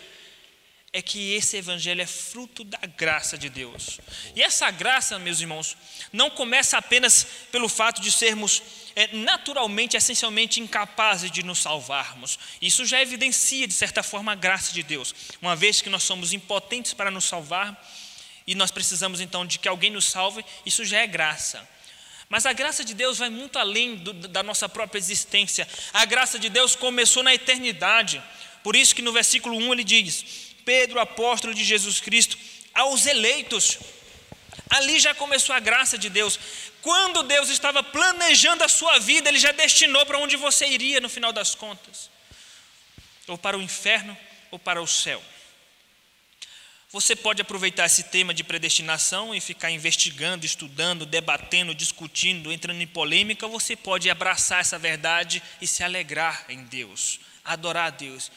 é 0.94 1.02
que 1.02 1.34
esse 1.34 1.56
evangelho 1.56 2.00
é 2.00 2.06
fruto 2.06 2.62
da 2.62 2.78
graça 2.96 3.36
de 3.36 3.48
Deus. 3.48 3.98
E 4.36 4.40
essa 4.40 4.70
graça, 4.70 5.18
meus 5.18 5.40
irmãos, 5.40 5.76
não 6.12 6.30
começa 6.30 6.78
apenas 6.78 7.26
pelo 7.50 7.68
fato 7.68 8.00
de 8.00 8.12
sermos 8.12 8.62
é, 8.94 9.08
naturalmente, 9.08 9.96
essencialmente 9.96 10.60
incapazes 10.60 11.32
de 11.32 11.42
nos 11.42 11.58
salvarmos. 11.58 12.38
Isso 12.62 12.86
já 12.86 13.02
evidencia, 13.02 13.66
de 13.66 13.74
certa 13.74 14.04
forma, 14.04 14.30
a 14.30 14.36
graça 14.36 14.72
de 14.72 14.84
Deus. 14.84 15.12
Uma 15.42 15.56
vez 15.56 15.80
que 15.80 15.90
nós 15.90 16.04
somos 16.04 16.32
impotentes 16.32 16.94
para 16.94 17.10
nos 17.10 17.24
salvar 17.24 17.76
e 18.46 18.54
nós 18.54 18.70
precisamos 18.70 19.20
então 19.20 19.44
de 19.44 19.58
que 19.58 19.66
alguém 19.66 19.90
nos 19.90 20.04
salve, 20.04 20.44
isso 20.64 20.84
já 20.84 21.00
é 21.00 21.08
graça. 21.08 21.68
Mas 22.28 22.46
a 22.46 22.52
graça 22.52 22.84
de 22.84 22.94
Deus 22.94 23.18
vai 23.18 23.30
muito 23.30 23.58
além 23.58 23.96
do, 23.96 24.12
da 24.12 24.44
nossa 24.44 24.68
própria 24.68 25.00
existência. 25.00 25.66
A 25.92 26.04
graça 26.04 26.38
de 26.38 26.48
Deus 26.48 26.76
começou 26.76 27.24
na 27.24 27.34
eternidade. 27.34 28.22
Por 28.62 28.76
isso 28.76 28.94
que 28.94 29.02
no 29.02 29.12
versículo 29.12 29.56
1 29.56 29.72
ele 29.72 29.84
diz: 29.84 30.43
Pedro, 30.64 31.00
apóstolo 31.00 31.54
de 31.54 31.64
Jesus 31.64 32.00
Cristo, 32.00 32.38
aos 32.72 33.06
eleitos. 33.06 33.78
Ali 34.70 34.98
já 34.98 35.14
começou 35.14 35.54
a 35.54 35.60
graça 35.60 35.96
de 35.98 36.08
Deus. 36.08 36.38
Quando 36.82 37.22
Deus 37.22 37.48
estava 37.48 37.82
planejando 37.82 38.64
a 38.64 38.68
sua 38.68 38.98
vida, 38.98 39.28
Ele 39.28 39.38
já 39.38 39.52
destinou 39.52 40.04
para 40.04 40.18
onde 40.18 40.36
você 40.36 40.66
iria 40.66 41.00
no 41.00 41.08
final 41.08 41.32
das 41.32 41.54
contas: 41.54 42.10
ou 43.26 43.38
para 43.38 43.56
o 43.56 43.62
inferno 43.62 44.16
ou 44.50 44.58
para 44.58 44.82
o 44.82 44.86
céu. 44.86 45.22
Você 46.94 47.16
pode 47.16 47.42
aproveitar 47.42 47.86
esse 47.86 48.04
tema 48.04 48.32
de 48.32 48.44
predestinação 48.44 49.34
e 49.34 49.40
ficar 49.40 49.68
investigando, 49.68 50.46
estudando, 50.46 51.04
debatendo, 51.04 51.74
discutindo, 51.74 52.52
entrando 52.52 52.80
em 52.80 52.86
polêmica, 52.86 53.44
ou 53.46 53.50
você 53.50 53.74
pode 53.74 54.08
abraçar 54.08 54.60
essa 54.60 54.78
verdade 54.78 55.42
e 55.60 55.66
se 55.66 55.82
alegrar 55.82 56.44
em 56.48 56.62
Deus, 56.62 57.18
adorar 57.44 57.88
a 57.88 57.90
Deus. 57.90 58.30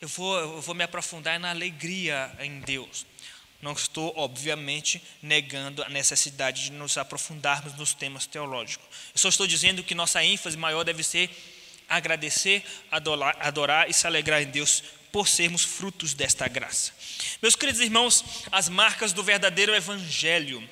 Eu 0.00 0.08
vou, 0.08 0.38
eu 0.38 0.62
vou 0.62 0.74
me 0.74 0.82
aprofundar 0.82 1.38
na 1.38 1.50
alegria 1.50 2.34
em 2.40 2.60
Deus. 2.60 3.04
Não 3.60 3.72
estou, 3.72 4.14
obviamente, 4.16 5.02
negando 5.20 5.82
a 5.82 5.90
necessidade 5.90 6.64
de 6.64 6.72
nos 6.72 6.96
aprofundarmos 6.96 7.74
nos 7.74 7.92
temas 7.92 8.24
teológicos. 8.24 8.86
Eu 9.12 9.18
só 9.18 9.28
estou 9.28 9.46
dizendo 9.46 9.82
que 9.82 9.94
nossa 9.94 10.24
ênfase 10.24 10.56
maior 10.56 10.84
deve 10.84 11.02
ser 11.02 11.28
agradecer, 11.86 12.64
adorar, 12.90 13.36
adorar 13.40 13.90
e 13.90 13.92
se 13.92 14.06
alegrar 14.06 14.40
em 14.40 14.46
Deus 14.46 14.82
por 15.12 15.28
sermos 15.28 15.64
frutos 15.64 16.14
desta 16.14 16.48
graça. 16.48 16.92
Meus 17.42 17.54
queridos 17.54 17.82
irmãos, 17.82 18.24
as 18.50 18.70
marcas 18.70 19.12
do 19.12 19.22
verdadeiro 19.22 19.74
evangelho. 19.74 20.66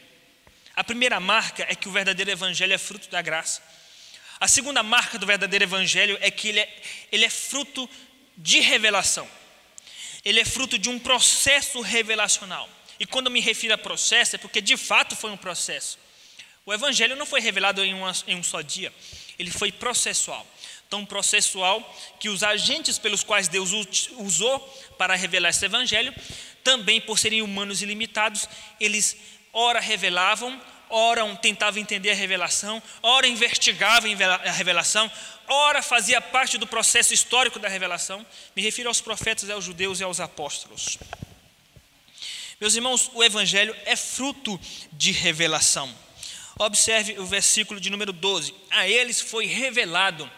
A 0.74 0.82
primeira 0.82 1.20
marca 1.20 1.66
é 1.68 1.74
que 1.74 1.88
o 1.88 1.92
verdadeiro 1.92 2.30
evangelho 2.30 2.72
é 2.72 2.78
fruto 2.78 3.10
da 3.10 3.20
graça. 3.20 3.60
A 4.40 4.46
segunda 4.46 4.82
marca 4.82 5.18
do 5.18 5.26
verdadeiro 5.26 5.64
evangelho 5.64 6.16
é 6.20 6.30
que 6.30 6.48
ele 6.48 6.60
é, 6.60 6.82
ele 7.10 7.24
é 7.24 7.30
fruto 7.30 7.90
de 8.38 8.60
revelação. 8.60 9.28
Ele 10.24 10.40
é 10.40 10.44
fruto 10.44 10.78
de 10.78 10.88
um 10.88 10.98
processo 10.98 11.82
revelacional. 11.82 12.68
E 12.98 13.04
quando 13.04 13.30
me 13.30 13.40
refiro 13.40 13.74
a 13.74 13.78
processo, 13.78 14.36
é 14.36 14.38
porque 14.38 14.60
de 14.60 14.76
fato 14.76 15.14
foi 15.14 15.30
um 15.30 15.36
processo. 15.36 15.98
O 16.64 16.72
evangelho 16.72 17.16
não 17.16 17.26
foi 17.26 17.40
revelado 17.40 17.84
em, 17.84 17.92
uma, 17.92 18.12
em 18.26 18.36
um 18.36 18.42
só 18.42 18.60
dia, 18.60 18.92
ele 19.38 19.50
foi 19.50 19.70
processual 19.70 20.46
tão 20.88 21.04
processual 21.04 21.96
que 22.18 22.28
os 22.28 22.42
agentes 22.42 22.98
pelos 22.98 23.22
quais 23.22 23.48
Deus 23.48 23.72
usou 24.16 24.58
para 24.96 25.14
revelar 25.14 25.50
esse 25.50 25.64
evangelho, 25.64 26.14
também 26.64 27.00
por 27.00 27.18
serem 27.18 27.42
humanos 27.42 27.82
ilimitados, 27.82 28.48
eles 28.80 29.16
ora 29.52 29.80
revelavam, 29.80 30.60
ora 30.90 31.24
tentava 31.36 31.78
entender 31.80 32.10
a 32.10 32.14
revelação, 32.14 32.82
ora 33.02 33.26
investigava 33.26 34.06
a 34.44 34.52
revelação, 34.52 35.10
ora 35.46 35.82
fazia 35.82 36.20
parte 36.20 36.58
do 36.58 36.66
processo 36.66 37.12
histórico 37.12 37.58
da 37.58 37.68
revelação. 37.68 38.24
Me 38.54 38.62
refiro 38.62 38.88
aos 38.88 39.00
profetas, 39.00 39.50
aos 39.50 39.64
judeus 39.64 40.00
e 40.00 40.04
aos 40.04 40.20
apóstolos. 40.20 40.98
Meus 42.60 42.74
irmãos, 42.74 43.10
o 43.14 43.22
Evangelho 43.22 43.74
é 43.84 43.94
fruto 43.94 44.60
de 44.92 45.12
revelação. 45.12 45.94
Observe 46.58 47.18
o 47.18 47.26
versículo 47.26 47.80
de 47.80 47.88
número 47.88 48.12
12: 48.12 48.54
A 48.70 48.88
eles 48.88 49.20
foi 49.20 49.46
revelado. 49.46 50.28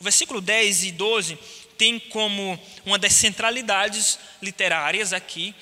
O 0.00 0.04
versículo 0.04 0.40
10 0.40 0.84
e 0.84 0.92
12 0.92 1.38
tem 1.76 1.98
como 1.98 2.58
uma 2.84 2.98
das 2.98 3.12
centralidades 3.12 4.18
literárias 4.40 5.12
aqui 5.12 5.54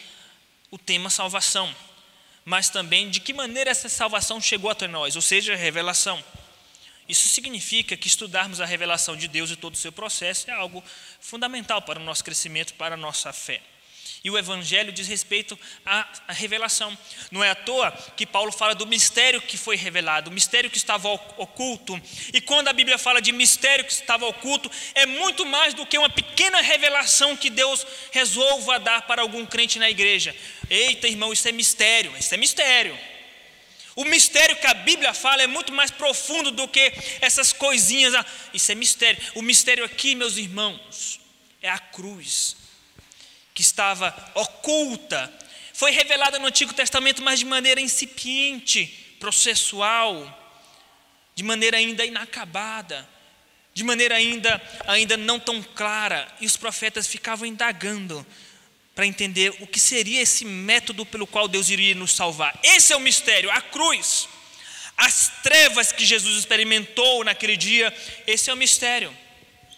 o 0.71 0.79
tema 0.79 1.09
salvação 1.11 1.75
mas 2.47 2.71
também 2.71 3.11
de 3.11 3.19
que 3.19 3.35
maneira 3.35 3.73
essa 3.73 3.89
salvação 3.89 4.41
chegou 4.41 4.71
até 4.71 4.87
nós, 4.87 5.17
ou 5.17 5.21
seja, 5.21 5.53
a 5.53 5.57
revelação. 5.57 6.23
Isso 7.09 7.29
significa 7.29 7.97
que 7.97 8.07
estudarmos 8.07 8.61
a 8.61 8.65
revelação 8.65 9.17
de 9.17 9.27
Deus 9.27 9.51
e 9.51 9.57
todo 9.57 9.75
o 9.75 9.77
seu 9.77 9.91
processo 9.91 10.49
é 10.49 10.55
algo 10.55 10.83
fundamental 11.21 11.83
para 11.83 11.99
o 11.99 12.05
nosso 12.05 12.23
crescimento, 12.23 12.75
para 12.75 12.95
a 12.95 12.97
nossa 12.97 13.33
fé. 13.33 13.61
E 14.27 14.31
o 14.31 14.37
Evangelho 14.37 14.91
diz 14.91 15.07
respeito 15.07 15.57
à, 15.85 16.05
revelação. 16.31 16.99
Não 17.31 17.45
é 17.45 17.51
à 17.51 17.55
toa 17.55 17.93
que 18.17 18.27
Paulo 18.27 18.51
fala 18.51 18.75
do 18.75 18.85
mistério 18.85 19.41
que 19.41 19.57
foi 19.57 19.77
revelado, 19.77 20.31
o 20.31 20.35
mistério 20.35 20.69
que 20.69 20.77
estava 20.77 21.09
oculto. 21.09 21.97
E 22.35 22.41
quando 22.41 22.67
a 22.67 22.73
Bíblia 22.73 22.99
fala 22.99 23.23
de 23.23 23.31
mistério 23.31 23.85
que 23.85 23.93
estava 23.93 24.27
oculto, 24.27 24.69
é 24.97 25.07
muito 25.07 25.47
mais 25.47 25.75
do 25.75 25.87
que 25.87 25.97
uma 25.97 26.11
pequena 26.11 26.61
revelação 26.61 27.37
que 27.37 27.49
Deus 27.49 27.87
resolva 28.11 28.81
dar 28.81 29.03
para 29.03 29.23
algum 29.23 29.47
crente 29.47 29.79
na 29.79 29.89
igreja. 29.89 30.35
Eita, 30.69 31.07
irmão, 31.07 31.33
isso 31.33 31.47
é 31.47 31.53
mistério, 31.53 32.13
isso 32.19 32.35
é 32.35 32.37
mistério. 32.37 32.99
O 33.95 34.05
mistério 34.05 34.57
que 34.57 34.67
a 34.67 34.75
Bíblia 34.75 35.15
fala 35.15 35.45
é 35.45 35.47
muito 35.47 35.73
mais 35.73 35.93
profundo 35.93 36.51
do 36.51 36.67
que 36.67 36.93
essas 37.21 37.53
coisinhas. 37.53 38.13
Ah, 38.13 38.27
isso 38.53 38.73
é 38.73 38.75
mistério. 38.75 39.23
O 39.37 39.43
mistério 39.43 39.85
aqui, 39.85 40.17
meus 40.17 40.37
irmãos, 40.37 41.21
é 41.63 41.71
a 41.71 41.79
cruz 41.79 42.66
que 43.57 43.63
estava 43.63 44.15
oculta, 44.35 45.33
foi 45.73 45.91
revelada 45.91 46.39
no 46.39 46.47
Antigo 46.47 46.75
Testamento, 46.75 47.23
mas 47.23 47.39
de 47.39 47.47
maneira 47.47 47.81
incipiente, 47.81 48.87
processual, 49.19 50.15
de 51.35 51.43
maneira 51.43 51.79
ainda 51.79 52.05
inacabada, 52.05 53.09
de 53.73 53.83
maneira 53.83 54.15
ainda, 54.15 54.63
ainda 54.87 55.17
não 55.17 55.41
tão 55.41 55.63
clara, 55.63 56.29
e 56.39 56.45
os 56.45 56.55
profetas 56.59 57.07
ficavam 57.07 57.47
indagando 57.47 58.27
para 58.95 59.07
entender 59.07 59.55
o 59.61 59.67
que 59.67 59.81
seria 59.81 60.21
esse 60.21 60.45
método 60.45 61.07
pelo 61.07 61.27
qual 61.27 61.49
Deus 61.49 61.71
iria 61.71 61.95
nos 61.95 62.15
salvar. 62.15 62.59
Esse 62.63 62.93
é 62.93 62.97
o 62.97 63.01
mistério, 63.01 63.51
a 63.51 63.63
cruz. 63.63 64.29
As 64.99 65.31
trevas 65.43 65.93
que 65.93 66.05
Jesus 66.05 66.39
experimentou 66.39 67.25
naquele 67.25 67.57
dia, 67.57 67.95
esse 68.27 68.51
é 68.51 68.53
o 68.53 68.57
mistério. 68.57 69.17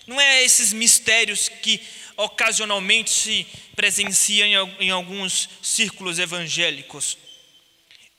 Não 0.04 0.20
é 0.20 0.42
esses 0.42 0.72
mistérios 0.72 1.48
que 1.48 1.80
ocasionalmente 2.18 3.10
se 3.10 3.46
presencia 3.76 4.44
em, 4.44 4.90
alguns 4.90 5.48
círculos 5.62 6.18
evangélicos. 6.18 7.16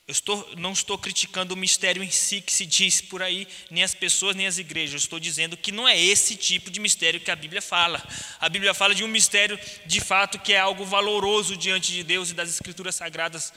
Eu 0.07 0.13
estou, 0.13 0.49
não 0.55 0.71
estou 0.71 0.97
criticando 0.97 1.53
o 1.53 1.57
mistério 1.57 2.01
em 2.01 2.09
si 2.09 2.39
que 2.39 2.51
se 2.51 2.65
diz 2.65 3.01
por 3.01 3.21
aí, 3.21 3.45
nem 3.69 3.83
as 3.83 3.93
pessoas, 3.93 4.37
nem 4.37 4.47
as 4.47 4.57
igrejas. 4.57 5.01
estou 5.01 5.19
dizendo 5.19 5.57
que 5.57 5.71
não 5.71 5.87
é 5.87 5.99
esse 5.99 6.37
tipo 6.37 6.71
de 6.71 6.79
mistério 6.79 7.19
que 7.19 7.29
a 7.29 7.35
Bíblia 7.35 7.61
fala. 7.61 8.01
A 8.39 8.47
Bíblia 8.47 8.73
fala 8.73 8.95
de 8.95 9.03
um 9.03 9.07
mistério, 9.07 9.59
de 9.85 9.99
fato, 9.99 10.39
que 10.39 10.53
é 10.53 10.59
algo 10.59 10.85
valoroso 10.85 11.57
diante 11.57 11.91
de 11.91 12.01
Deus 12.01 12.31
e 12.31 12.33
das 12.33 12.49
Escrituras 12.49 12.95
Sagradas, 12.95 13.53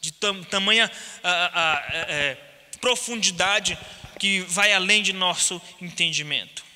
de 0.00 0.12
tam, 0.12 0.42
tamanha 0.42 0.90
a, 1.22 1.30
a, 1.30 1.74
a, 1.74 2.12
é, 2.12 2.34
profundidade 2.80 3.78
que 4.18 4.40
vai 4.40 4.72
além 4.72 5.00
de 5.00 5.12
nosso 5.12 5.62
entendimento. 5.80 6.66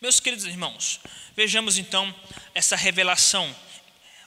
Meus 0.00 0.20
queridos 0.20 0.44
irmãos, 0.44 1.00
Vejamos 1.38 1.78
então 1.78 2.12
essa 2.52 2.74
revelação. 2.74 3.54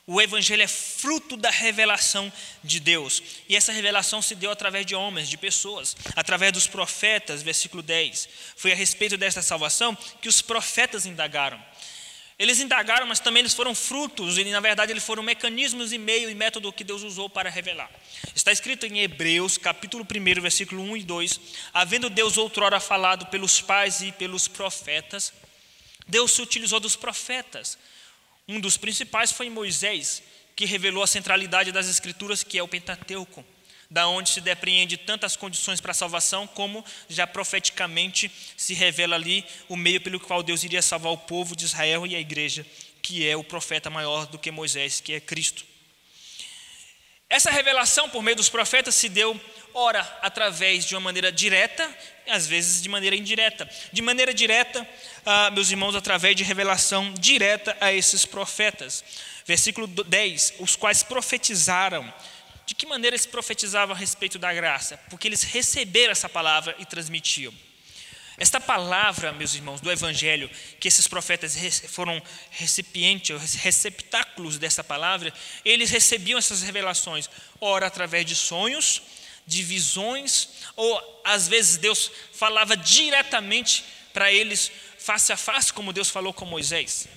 O 0.08 0.22
Evangelho 0.22 0.64
é 0.64 0.68
fruto 0.68 1.36
da 1.36 1.50
revelação 1.50 2.32
de 2.64 2.80
Deus. 2.80 3.22
E 3.50 3.56
essa 3.58 3.74
revelação 3.74 4.22
se 4.22 4.34
deu 4.34 4.50
através 4.50 4.86
de 4.86 4.96
homens, 4.96 5.28
de 5.28 5.36
pessoas, 5.36 5.94
através 6.16 6.54
dos 6.54 6.68
profetas, 6.68 7.44
versículo 7.44 7.84
10. 7.84 8.30
Foi 8.56 8.72
a 8.72 8.76
respeito 8.76 9.18
desta 9.18 9.42
salvação 9.42 9.94
que 10.22 10.30
os 10.30 10.42
profetas 10.42 11.06
indagaram. 11.06 11.62
Eles 12.40 12.62
indagaram, 12.62 13.06
mas 13.06 13.20
também 13.20 13.42
eles 13.42 13.54
foram 13.54 13.76
frutos, 13.76 14.38
e 14.38 14.46
na 14.46 14.62
verdade 14.62 14.94
eles 14.94 15.04
foram 15.04 15.22
mecanismos 15.22 15.92
e 15.92 15.98
meio 15.98 16.30
e 16.30 16.34
método 16.34 16.72
que 16.72 16.82
Deus 16.82 17.04
usou 17.04 17.30
para 17.30 17.50
revelar. 17.50 17.92
Está 18.34 18.54
escrito 18.54 18.86
em 18.86 19.00
Hebreus, 19.00 19.58
capítulo 19.58 20.08
1, 20.10 20.42
versículo 20.42 20.82
1 20.82 20.96
e 20.96 21.04
2: 21.04 21.42
Havendo 21.74 22.10
Deus 22.10 22.38
outrora 22.38 22.80
falado 22.80 23.26
pelos 23.26 23.60
pais 23.60 24.00
e 24.00 24.14
pelos 24.14 24.48
profetas, 24.48 25.34
Deus 26.08 26.32
se 26.32 26.42
utilizou 26.42 26.80
dos 26.80 26.96
profetas. 26.96 27.78
Um 28.48 28.60
dos 28.60 28.78
principais 28.78 29.32
foi 29.32 29.50
Moisés, 29.50 30.22
que 30.56 30.66
revelou 30.66 31.04
a 31.04 31.08
centralidade 31.08 31.72
das 31.72 31.88
Escrituras, 31.88 32.44
que 32.44 32.58
é 32.58 32.64
o 32.64 32.68
Pentateuco, 32.68 33.46
da 33.90 34.08
onde 34.08 34.30
se 34.30 34.42
depreende 34.42 34.98
tantas 34.98 35.36
condições 35.36 35.82
para 35.82 35.92
a 35.92 35.96
salvação, 35.96 36.48
como 36.48 36.84
já 37.10 37.26
profeticamente 37.26 38.32
se 38.56 38.74
revela 38.74 39.16
ali 39.16 39.46
o 39.68 39.76
meio 39.76 40.02
pelo 40.02 40.20
qual 40.20 40.44
Deus 40.44 40.64
iria 40.64 40.82
salvar 40.82 41.12
o 41.12 41.18
povo 41.18 41.56
de 41.56 41.66
Israel 41.66 42.06
e 42.06 42.16
a 42.16 42.20
igreja, 42.20 42.66
que 43.02 43.28
é 43.28 43.36
o 43.36 43.44
profeta 43.44 43.90
maior 43.90 44.28
do 44.28 44.40
que 44.40 44.52
Moisés, 44.52 45.00
que 45.00 45.14
é 45.14 45.20
Cristo. 45.20 45.71
Essa 47.32 47.50
revelação 47.50 48.10
por 48.10 48.22
meio 48.22 48.36
dos 48.36 48.50
profetas 48.50 48.94
se 48.94 49.08
deu, 49.08 49.40
ora, 49.74 50.02
através 50.22 50.84
de 50.84 50.94
uma 50.96 51.00
maneira 51.00 51.32
direta, 51.32 51.90
às 52.28 52.46
vezes 52.46 52.82
de 52.82 52.90
maneira 52.90 53.16
indireta. 53.16 53.70
De 53.90 54.02
maneira 54.02 54.34
direta, 54.34 54.86
ah, 55.26 55.50
meus 55.50 55.72
irmãos, 55.72 55.96
através 55.96 56.36
de 56.36 56.44
revelação 56.44 57.14
direta 57.14 57.78
a 57.80 57.94
esses 57.94 58.26
profetas. 58.26 59.02
Versículo 59.46 59.88
10: 59.88 60.56
os 60.60 60.76
quais 60.76 61.04
profetizaram. 61.04 62.14
De 62.66 62.76
que 62.76 62.86
maneira 62.86 63.16
eles 63.16 63.26
profetizavam 63.26 63.96
a 63.96 63.98
respeito 63.98 64.38
da 64.38 64.54
graça? 64.54 65.00
Porque 65.10 65.26
eles 65.26 65.44
receberam 65.44 66.12
essa 66.12 66.28
palavra 66.28 66.76
e 66.80 66.86
transmitiam. 66.86 67.54
Esta 68.38 68.60
palavra, 68.60 69.34
meus 69.34 69.54
irmãos, 69.54 69.82
do 69.82 69.92
Evangelho, 69.92 70.50
que 70.80 70.88
esses 70.88 71.08
profetas 71.08 71.56
foram 71.88 72.22
recipientes, 72.50 73.56
receptáculos 73.56 74.58
dessa 74.58 74.84
palavra, 74.84 75.34
eles 75.66 75.90
recebiam 75.90 76.40
essas 76.40 76.62
revelações, 76.62 77.30
ora 77.60 77.88
através 77.88 78.26
de 78.26 78.36
sonhos, 78.36 79.02
de 79.46 79.64
visões, 79.64 80.50
ou 80.76 81.22
às 81.26 81.48
vezes 81.48 81.78
Deus 81.78 82.12
falava 82.34 82.78
diretamente 82.78 83.84
para 84.14 84.32
eles, 84.32 84.72
face 84.98 85.34
a 85.34 85.38
face, 85.38 85.74
como 85.74 85.94
Deus 85.94 86.10
falou 86.10 86.34
com 86.34 86.46
Moisés. 86.46 87.08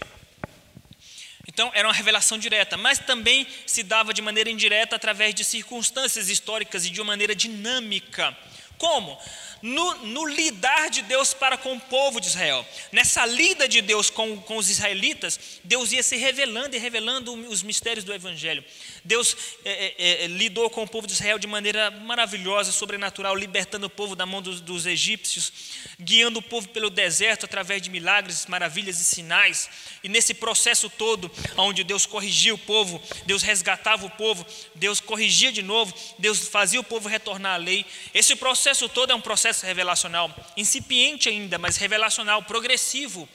Então, 1.46 1.70
era 1.74 1.86
uma 1.86 1.94
revelação 1.94 2.36
direta, 2.36 2.76
mas 2.76 2.98
também 2.98 3.46
se 3.66 3.82
dava 3.82 4.12
de 4.12 4.20
maneira 4.20 4.50
indireta 4.50 4.96
através 4.96 5.34
de 5.34 5.44
circunstâncias 5.44 6.28
históricas 6.28 6.84
e 6.84 6.90
de 6.90 7.00
uma 7.00 7.12
maneira 7.12 7.34
dinâmica. 7.34 8.36
Como? 8.78 9.18
no, 9.64 9.94
no, 10.04 10.26
lidar 10.26 10.90
de 10.90 11.00
Deus 11.00 11.32
para 11.32 11.56
com 11.56 11.72
o 11.72 11.80
povo 11.80 12.20
de 12.20 12.26
Israel. 12.26 12.66
Nessa 12.92 13.24
lida 13.24 13.66
de 13.66 13.80
Deus 13.80 14.10
com, 14.10 14.36
com 14.36 14.58
os 14.58 14.68
israelitas, 14.68 15.40
Deus 15.64 15.90
ia 15.90 16.02
se 16.02 16.16
revelando 16.16 16.76
e 16.76 16.78
revelando 16.78 17.32
os 17.48 17.62
mistérios 17.62 18.04
do 18.04 18.12
Evangelho. 18.12 18.62
Deus 19.02 19.34
é, 19.64 19.94
é, 19.96 20.24
é, 20.24 20.26
lidou 20.26 20.68
com 20.68 20.82
o 20.82 20.86
povo 20.86 21.06
de 21.06 21.14
Israel 21.14 21.38
de 21.38 21.46
maneira 21.46 21.90
maravilhosa, 21.90 22.72
sobrenatural, 22.72 23.34
libertando 23.34 23.86
o 23.86 23.90
povo 23.90 24.14
da 24.14 24.26
mão 24.26 24.42
dos, 24.42 24.60
dos 24.60 24.84
egípcios, 24.84 25.50
guiando 25.98 26.40
o 26.40 26.42
povo 26.42 26.68
pelo 26.68 26.90
deserto 26.90 27.46
através 27.46 27.80
de 27.80 27.88
milagres, 27.88 28.44
maravilhas 28.44 29.00
e 29.00 29.04
sinais. 29.04 29.70
E 30.02 30.10
nesse 30.10 30.34
processo 30.34 30.90
todo, 30.90 31.30
onde 31.56 31.82
Deus 31.84 32.04
corrigia 32.04 32.54
o 32.54 32.58
povo, 32.58 33.00
Deus 33.24 33.42
resgatava 33.42 34.04
o 34.04 34.10
povo, 34.10 34.44
Deus 34.74 35.00
corrigia 35.00 35.50
de 35.50 35.62
novo, 35.62 35.94
Deus 36.18 36.48
fazia 36.48 36.80
o 36.80 36.84
povo 36.84 37.08
retornar 37.08 37.54
à 37.54 37.56
lei. 37.56 37.86
Esse 38.12 38.36
processo 38.36 38.63
todo 38.88 39.12
é 39.12 39.14
um 39.14 39.20
processo 39.20 39.66
revelacional, 39.66 40.34
incipiente 40.56 41.28
ainda, 41.28 41.58
mas 41.58 41.76
revelacional, 41.76 42.42
progressivo. 42.42 43.28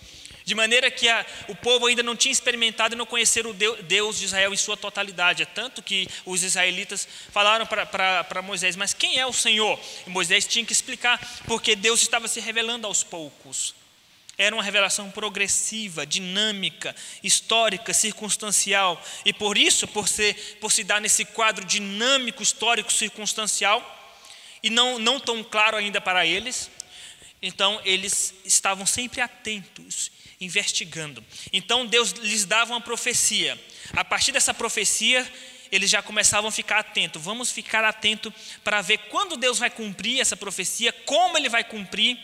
De 0.46 0.56
maneira 0.56 0.90
que 0.90 1.08
a, 1.08 1.24
o 1.48 1.56
povo 1.56 1.86
ainda 1.86 2.02
não 2.02 2.16
tinha 2.16 2.32
experimentado 2.32 2.96
e 2.96 2.98
não 2.98 3.06
conhecer 3.06 3.46
o 3.46 3.54
Deus 3.54 4.18
de 4.18 4.26
Israel 4.26 4.52
em 4.52 4.58
sua 4.58 4.76
totalidade. 4.76 5.44
É 5.44 5.46
tanto 5.46 5.84
que 5.84 6.08
os 6.26 6.42
israelitas 6.42 7.08
falaram 7.32 7.68
para 7.68 8.42
Moisés: 8.42 8.76
Mas 8.76 8.92
quem 8.92 9.20
é 9.20 9.26
o 9.28 9.34
Senhor? 9.34 9.80
E 10.08 10.10
Moisés 10.10 10.48
tinha 10.48 10.66
que 10.66 10.74
explicar, 10.74 11.20
porque 11.46 11.76
Deus 11.76 12.02
estava 12.02 12.28
se 12.28 12.40
revelando 12.40 12.88
aos 12.88 13.04
poucos. 13.04 13.76
Era 14.40 14.56
uma 14.56 14.64
revelação 14.64 15.12
progressiva, 15.12 16.04
dinâmica, 16.04 16.96
histórica, 17.22 17.94
circunstancial. 17.94 19.00
E 19.26 19.34
por 19.34 19.58
isso, 19.58 19.86
por, 19.86 20.08
ser, 20.08 20.58
por 20.62 20.72
se 20.72 20.84
dar 20.84 21.02
nesse 21.02 21.26
quadro 21.26 21.66
dinâmico, 21.66 22.42
histórico, 22.42 22.92
circunstancial, 22.92 23.99
e 24.62 24.70
não, 24.70 25.00
não 25.00 25.20
tão 25.20 25.44
claro 25.44 25.78
ainda 25.78 26.02
para 26.02 26.26
eles, 26.26 26.70
então 27.42 27.80
eles 27.86 28.34
estavam 28.44 28.86
sempre 28.86 29.22
atentos, 29.22 30.12
investigando. 30.40 31.24
Então 31.54 31.86
Deus 31.86 32.12
lhes 32.12 32.46
dava 32.46 32.74
uma 32.74 32.82
profecia. 32.82 33.60
A 33.94 34.04
partir 34.04 34.32
dessa 34.32 34.54
profecia, 34.54 35.26
eles 35.72 35.90
já 35.90 36.02
começavam 36.02 36.50
a 36.50 36.52
ficar 36.52 36.80
atentos. 36.80 37.22
Vamos 37.22 37.52
ficar 37.52 37.84
atento 37.84 38.34
para 38.64 38.82
ver 38.82 38.98
quando 39.10 39.38
Deus 39.38 39.60
vai 39.60 39.70
cumprir 39.70 40.20
essa 40.20 40.36
profecia, 40.36 40.92
como 40.92 41.38
ele 41.38 41.50
vai 41.50 41.64
cumprir, 41.64 42.18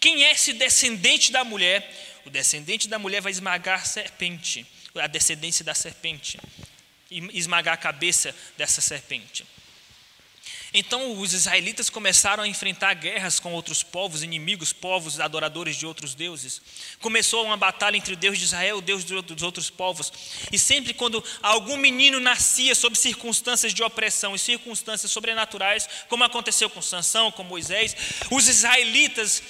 quem 0.00 0.24
é 0.24 0.32
esse 0.32 0.52
descendente 0.52 1.32
da 1.32 1.44
mulher. 1.44 2.22
O 2.24 2.30
descendente 2.30 2.88
da 2.88 2.98
mulher 2.98 3.20
vai 3.20 3.32
esmagar 3.32 3.80
a 3.80 3.84
serpente, 3.84 4.66
a 4.94 5.06
descendência 5.06 5.64
da 5.64 5.74
serpente, 5.74 6.38
e 7.10 7.38
esmagar 7.38 7.74
a 7.74 7.78
cabeça 7.78 8.34
dessa 8.56 8.80
serpente. 8.80 9.44
Então 10.76 11.20
os 11.20 11.32
israelitas 11.32 11.88
começaram 11.88 12.42
a 12.42 12.48
enfrentar 12.48 12.92
guerras 12.94 13.38
com 13.38 13.52
outros 13.52 13.84
povos, 13.84 14.24
inimigos, 14.24 14.72
povos 14.72 15.20
adoradores 15.20 15.76
de 15.76 15.86
outros 15.86 16.16
deuses. 16.16 16.60
Começou 17.00 17.44
uma 17.44 17.56
batalha 17.56 17.96
entre 17.96 18.14
o 18.14 18.16
Deus 18.16 18.36
de 18.36 18.44
Israel 18.44 18.78
e 18.78 18.78
o 18.80 18.82
Deus 18.82 19.04
dos 19.04 19.42
outros 19.44 19.70
povos. 19.70 20.12
E 20.50 20.58
sempre 20.58 20.92
quando 20.92 21.22
algum 21.40 21.76
menino 21.76 22.18
nascia 22.18 22.74
sob 22.74 22.98
circunstâncias 22.98 23.72
de 23.72 23.84
opressão 23.84 24.34
e 24.34 24.38
circunstâncias 24.38 25.12
sobrenaturais, 25.12 25.88
como 26.08 26.24
aconteceu 26.24 26.68
com 26.68 26.82
Sansão, 26.82 27.30
com 27.30 27.44
Moisés, 27.44 27.94
os 28.28 28.48
israelitas 28.48 29.44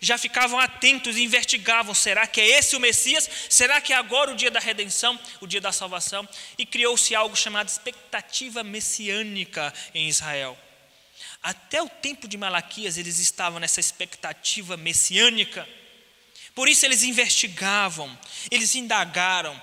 já 0.00 0.16
ficavam 0.16 0.60
atentos 0.60 1.16
e 1.16 1.24
investigavam: 1.24 1.92
será 1.92 2.24
que 2.24 2.40
é 2.40 2.46
esse 2.56 2.76
o 2.76 2.80
Messias? 2.80 3.28
Será 3.50 3.80
que 3.80 3.92
é 3.92 3.96
agora 3.96 4.30
o 4.30 4.36
dia 4.36 4.48
da 4.48 4.60
redenção, 4.60 5.18
o 5.40 5.46
dia 5.48 5.60
da 5.60 5.72
salvação? 5.72 6.28
E 6.56 6.64
criou-se 6.64 7.16
algo 7.16 7.34
chamado 7.34 7.68
expectativa 7.68 8.62
messiânica 8.62 9.74
em 9.92 10.08
Israel. 10.08 10.56
Até 11.48 11.82
o 11.82 11.88
tempo 11.88 12.28
de 12.28 12.36
Malaquias 12.36 12.98
eles 12.98 13.18
estavam 13.18 13.58
nessa 13.58 13.80
expectativa 13.80 14.76
messiânica. 14.76 15.66
Por 16.54 16.68
isso 16.68 16.84
eles 16.84 17.02
investigavam, 17.02 18.18
eles 18.50 18.74
indagaram, 18.74 19.58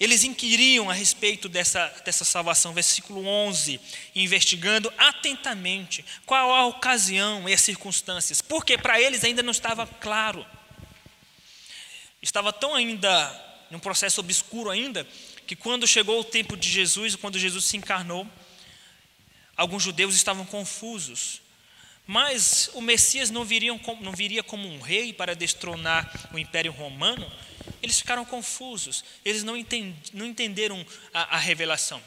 eles 0.00 0.24
inquiriam 0.24 0.90
a 0.90 0.92
respeito 0.92 1.48
dessa, 1.48 1.86
dessa 2.04 2.24
salvação. 2.24 2.74
Versículo 2.74 3.24
11: 3.24 3.80
investigando 4.16 4.92
atentamente 4.98 6.04
qual 6.26 6.52
a 6.52 6.66
ocasião 6.66 7.48
e 7.48 7.54
as 7.54 7.60
circunstâncias, 7.60 8.42
porque 8.42 8.76
para 8.76 9.00
eles 9.00 9.22
ainda 9.22 9.44
não 9.44 9.52
estava 9.52 9.86
claro. 9.86 10.44
Estava 12.20 12.52
tão 12.52 12.74
ainda 12.74 13.08
num 13.70 13.78
processo 13.78 14.18
obscuro 14.18 14.70
ainda, 14.70 15.06
que 15.46 15.54
quando 15.54 15.86
chegou 15.86 16.18
o 16.18 16.24
tempo 16.24 16.56
de 16.56 16.68
Jesus, 16.68 17.14
quando 17.14 17.38
Jesus 17.38 17.64
se 17.64 17.76
encarnou, 17.76 18.28
alguns 19.60 19.82
judeus 19.82 20.14
estavam 20.14 20.46
confusos. 20.46 21.42
Mas 22.06 22.70
o 22.72 22.80
Messias 22.80 23.30
não, 23.30 23.44
viriam, 23.44 23.78
não 24.00 24.12
viria 24.12 24.42
como 24.42 24.66
um 24.66 24.80
rei 24.80 25.12
para 25.12 25.36
destronar 25.36 26.10
o 26.32 26.38
Império 26.38 26.72
Romano? 26.72 27.30
Eles 27.82 27.98
ficaram 27.98 28.24
confusos, 28.24 29.04
eles 29.22 29.44
não, 29.44 29.54
entend, 29.54 29.94
não 30.14 30.24
entenderam 30.24 30.84
a, 31.12 31.36
a 31.36 31.38
revelação. 31.38 32.02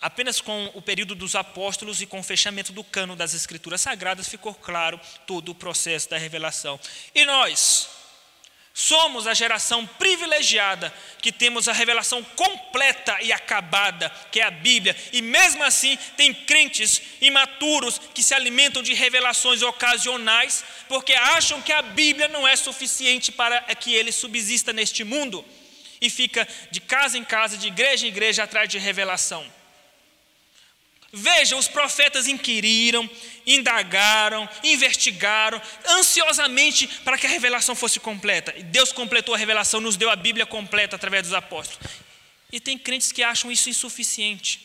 Apenas 0.00 0.40
com 0.40 0.66
o 0.74 0.82
período 0.82 1.14
dos 1.14 1.34
apóstolos 1.34 2.02
e 2.02 2.06
com 2.06 2.20
o 2.20 2.22
fechamento 2.22 2.72
do 2.72 2.84
cano 2.84 3.16
das 3.16 3.32
Escrituras 3.32 3.80
Sagradas 3.80 4.28
ficou 4.28 4.54
claro 4.54 5.00
todo 5.26 5.50
o 5.50 5.54
processo 5.54 6.10
da 6.10 6.18
revelação. 6.18 6.78
E 7.14 7.24
nós, 7.24 7.88
Somos 8.80 9.26
a 9.26 9.34
geração 9.34 9.84
privilegiada 9.84 10.94
que 11.20 11.32
temos 11.32 11.66
a 11.66 11.72
revelação 11.72 12.22
completa 12.22 13.18
e 13.20 13.32
acabada, 13.32 14.08
que 14.30 14.38
é 14.38 14.44
a 14.44 14.52
Bíblia, 14.52 14.96
e 15.12 15.20
mesmo 15.20 15.64
assim 15.64 15.98
tem 16.16 16.32
crentes 16.32 17.02
imaturos 17.20 18.00
que 18.14 18.22
se 18.22 18.34
alimentam 18.34 18.80
de 18.80 18.94
revelações 18.94 19.62
ocasionais, 19.62 20.64
porque 20.86 21.12
acham 21.12 21.60
que 21.60 21.72
a 21.72 21.82
Bíblia 21.82 22.28
não 22.28 22.46
é 22.46 22.54
suficiente 22.54 23.32
para 23.32 23.60
que 23.74 23.92
ele 23.92 24.12
subsista 24.12 24.72
neste 24.72 25.02
mundo, 25.02 25.44
e 26.00 26.08
fica 26.08 26.46
de 26.70 26.80
casa 26.80 27.18
em 27.18 27.24
casa, 27.24 27.56
de 27.56 27.66
igreja 27.66 28.06
em 28.06 28.10
igreja 28.10 28.44
atrás 28.44 28.68
de 28.68 28.78
revelação. 28.78 29.57
Veja, 31.10 31.56
os 31.56 31.66
profetas 31.66 32.28
inquiriram, 32.28 33.08
indagaram, 33.46 34.46
investigaram 34.62 35.60
ansiosamente 35.86 36.86
para 37.02 37.16
que 37.16 37.26
a 37.26 37.30
revelação 37.30 37.74
fosse 37.74 37.98
completa. 37.98 38.54
E 38.56 38.62
Deus 38.62 38.92
completou 38.92 39.34
a 39.34 39.38
revelação, 39.38 39.80
nos 39.80 39.96
deu 39.96 40.10
a 40.10 40.16
Bíblia 40.16 40.44
completa 40.44 40.96
através 40.96 41.22
dos 41.22 41.32
apóstolos. 41.32 41.92
E 42.52 42.60
tem 42.60 42.78
crentes 42.78 43.10
que 43.10 43.22
acham 43.22 43.50
isso 43.50 43.70
insuficiente. 43.70 44.60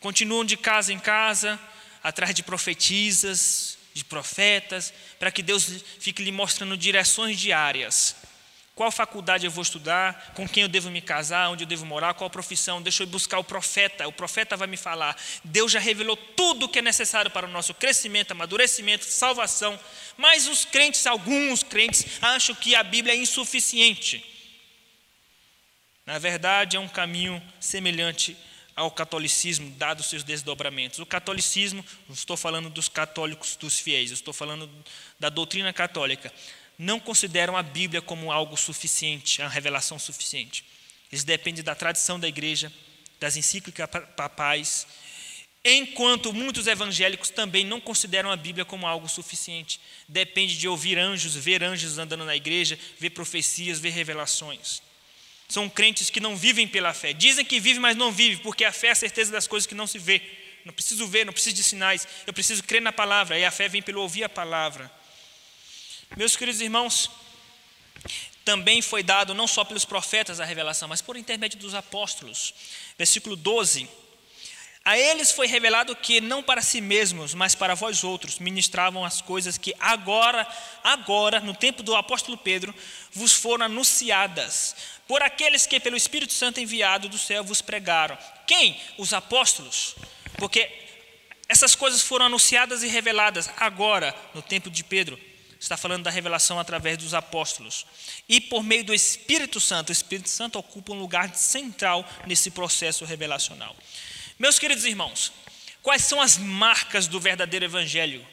Continuam 0.00 0.44
de 0.44 0.56
casa 0.56 0.92
em 0.92 0.98
casa, 0.98 1.60
atrás 2.02 2.34
de 2.34 2.42
profetisas, 2.42 3.78
de 3.94 4.04
profetas, 4.04 4.92
para 5.18 5.30
que 5.30 5.42
Deus 5.42 5.84
fique 6.00 6.22
lhe 6.22 6.32
mostrando 6.32 6.76
direções 6.76 7.38
diárias 7.38 8.16
qual 8.78 8.92
faculdade 8.92 9.44
eu 9.44 9.50
vou 9.50 9.62
estudar? 9.62 10.30
Com 10.36 10.48
quem 10.48 10.62
eu 10.62 10.68
devo 10.68 10.88
me 10.88 11.00
casar? 11.00 11.50
Onde 11.50 11.64
eu 11.64 11.66
devo 11.66 11.84
morar? 11.84 12.14
Qual 12.14 12.30
profissão? 12.30 12.80
Deixa 12.80 13.02
eu 13.02 13.08
buscar 13.08 13.40
o 13.40 13.42
profeta. 13.42 14.06
O 14.06 14.12
profeta 14.12 14.56
vai 14.56 14.68
me 14.68 14.76
falar. 14.76 15.20
Deus 15.42 15.72
já 15.72 15.80
revelou 15.80 16.16
tudo 16.16 16.66
o 16.66 16.68
que 16.68 16.78
é 16.78 16.82
necessário 16.82 17.28
para 17.28 17.44
o 17.44 17.50
nosso 17.50 17.74
crescimento, 17.74 18.30
amadurecimento, 18.30 19.04
salvação. 19.04 19.76
Mas 20.16 20.46
os 20.46 20.64
crentes, 20.64 21.08
alguns 21.08 21.64
crentes, 21.64 22.06
acham 22.22 22.54
que 22.54 22.76
a 22.76 22.84
Bíblia 22.84 23.14
é 23.14 23.16
insuficiente. 23.16 24.24
Na 26.06 26.20
verdade, 26.20 26.76
é 26.76 26.80
um 26.80 26.88
caminho 26.88 27.42
semelhante 27.58 28.36
ao 28.76 28.92
catolicismo, 28.92 29.72
dado 29.72 30.04
seus 30.04 30.22
desdobramentos. 30.22 31.00
O 31.00 31.06
catolicismo, 31.06 31.84
não 32.06 32.14
estou 32.14 32.36
falando 32.36 32.70
dos 32.70 32.88
católicos, 32.88 33.56
dos 33.56 33.80
fiéis, 33.80 34.12
estou 34.12 34.32
falando 34.32 34.70
da 35.18 35.28
doutrina 35.28 35.72
católica 35.72 36.32
não 36.78 37.00
consideram 37.00 37.56
a 37.56 37.62
Bíblia 37.62 38.00
como 38.00 38.30
algo 38.30 38.56
suficiente, 38.56 39.42
a 39.42 39.48
revelação 39.48 39.98
suficiente. 39.98 40.64
Eles 41.10 41.24
dependem 41.24 41.64
da 41.64 41.74
tradição 41.74 42.20
da 42.20 42.28
igreja, 42.28 42.72
das 43.18 43.36
encíclicas 43.36 43.88
papais, 44.16 44.86
enquanto 45.64 46.32
muitos 46.32 46.66
evangélicos 46.66 47.30
também 47.30 47.64
não 47.64 47.80
consideram 47.80 48.30
a 48.30 48.36
Bíblia 48.36 48.64
como 48.64 48.86
algo 48.86 49.08
suficiente. 49.08 49.80
Depende 50.06 50.56
de 50.56 50.68
ouvir 50.68 50.98
anjos, 50.98 51.34
ver 51.34 51.64
anjos 51.64 51.98
andando 51.98 52.24
na 52.24 52.36
igreja, 52.36 52.78
ver 52.98 53.10
profecias, 53.10 53.80
ver 53.80 53.90
revelações. 53.90 54.80
São 55.48 55.68
crentes 55.68 56.10
que 56.10 56.20
não 56.20 56.36
vivem 56.36 56.68
pela 56.68 56.92
fé. 56.92 57.12
Dizem 57.12 57.44
que 57.44 57.58
vivem, 57.58 57.80
mas 57.80 57.96
não 57.96 58.12
vivem, 58.12 58.38
porque 58.38 58.64
a 58.64 58.72
fé 58.72 58.88
é 58.88 58.90
a 58.90 58.94
certeza 58.94 59.32
das 59.32 59.46
coisas 59.46 59.66
que 59.66 59.74
não 59.74 59.86
se 59.86 59.98
vê. 59.98 60.20
Não 60.64 60.74
preciso 60.74 61.06
ver, 61.06 61.24
não 61.24 61.32
preciso 61.32 61.56
de 61.56 61.62
sinais. 61.62 62.06
Eu 62.26 62.34
preciso 62.34 62.62
crer 62.62 62.82
na 62.82 62.92
palavra. 62.92 63.38
E 63.38 63.44
a 63.44 63.50
fé 63.50 63.68
vem 63.68 63.80
pelo 63.80 64.02
ouvir 64.02 64.24
a 64.24 64.28
palavra. 64.28 64.92
Meus 66.16 66.36
queridos 66.36 66.60
irmãos, 66.60 67.10
também 68.44 68.80
foi 68.80 69.02
dado 69.02 69.34
não 69.34 69.46
só 69.46 69.62
pelos 69.62 69.84
profetas 69.84 70.40
a 70.40 70.44
revelação, 70.44 70.88
mas 70.88 71.02
por 71.02 71.16
intermédio 71.16 71.58
dos 71.58 71.74
apóstolos. 71.74 72.54
Versículo 72.96 73.36
12. 73.36 73.88
A 74.84 74.98
eles 74.98 75.30
foi 75.30 75.46
revelado 75.46 75.94
que 75.94 76.18
não 76.18 76.42
para 76.42 76.62
si 76.62 76.80
mesmos, 76.80 77.34
mas 77.34 77.54
para 77.54 77.74
vós 77.74 78.02
outros 78.02 78.38
ministravam 78.38 79.04
as 79.04 79.20
coisas 79.20 79.58
que 79.58 79.74
agora, 79.78 80.48
agora, 80.82 81.40
no 81.40 81.52
tempo 81.52 81.82
do 81.82 81.94
apóstolo 81.94 82.38
Pedro, 82.38 82.74
vos 83.12 83.34
foram 83.34 83.66
anunciadas 83.66 84.74
por 85.06 85.22
aqueles 85.22 85.66
que 85.66 85.78
pelo 85.78 85.96
Espírito 85.96 86.32
Santo 86.32 86.58
enviado 86.58 87.06
do 87.06 87.18
céu 87.18 87.44
vos 87.44 87.60
pregaram. 87.60 88.16
Quem? 88.46 88.80
Os 88.96 89.12
apóstolos. 89.12 89.94
Porque 90.38 90.70
essas 91.46 91.74
coisas 91.74 92.00
foram 92.00 92.26
anunciadas 92.26 92.82
e 92.82 92.88
reveladas 92.88 93.50
agora, 93.58 94.14
no 94.32 94.40
tempo 94.40 94.70
de 94.70 94.82
Pedro 94.82 95.27
está 95.60 95.76
falando 95.76 96.04
da 96.04 96.10
revelação 96.10 96.58
através 96.58 96.96
dos 96.98 97.14
apóstolos. 97.14 97.86
E 98.28 98.40
por 98.40 98.62
meio 98.62 98.84
do 98.84 98.94
Espírito 98.94 99.60
Santo, 99.60 99.88
o 99.88 99.92
Espírito 99.92 100.28
Santo 100.28 100.58
ocupa 100.58 100.92
um 100.92 100.98
lugar 100.98 101.34
central 101.34 102.08
nesse 102.26 102.50
processo 102.50 103.04
revelacional. 103.04 103.76
Meus 104.38 104.58
queridos 104.58 104.84
irmãos, 104.84 105.32
quais 105.82 106.02
são 106.02 106.20
as 106.20 106.38
marcas 106.38 107.08
do 107.08 107.18
verdadeiro 107.18 107.64
evangelho? 107.64 108.24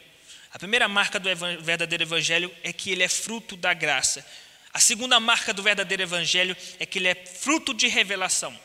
A 0.52 0.58
primeira 0.58 0.88
marca 0.88 1.18
do 1.18 1.28
verdadeiro 1.60 2.04
evangelho 2.04 2.54
é 2.62 2.72
que 2.72 2.90
ele 2.90 3.02
é 3.02 3.08
fruto 3.08 3.56
da 3.56 3.74
graça. 3.74 4.24
A 4.72 4.78
segunda 4.78 5.18
marca 5.18 5.52
do 5.52 5.62
verdadeiro 5.62 6.02
evangelho 6.02 6.56
é 6.78 6.86
que 6.86 6.98
ele 6.98 7.08
é 7.08 7.14
fruto 7.14 7.74
de 7.74 7.88
revelação. 7.88 8.58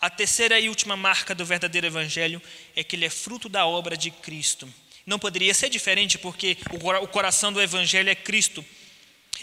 A 0.00 0.10
terceira 0.10 0.58
e 0.60 0.68
última 0.68 0.96
marca 0.96 1.34
do 1.34 1.46
verdadeiro 1.46 1.86
evangelho 1.86 2.42
é 2.74 2.84
que 2.84 2.96
ele 2.96 3.06
é 3.06 3.10
fruto 3.10 3.48
da 3.48 3.64
obra 3.64 3.96
de 3.96 4.10
Cristo. 4.10 4.68
Não 5.06 5.18
poderia 5.18 5.52
ser 5.52 5.68
diferente, 5.68 6.18
porque 6.18 6.56
o 7.02 7.08
coração 7.08 7.52
do 7.52 7.60
Evangelho 7.60 8.08
é 8.08 8.14
Cristo. 8.14 8.64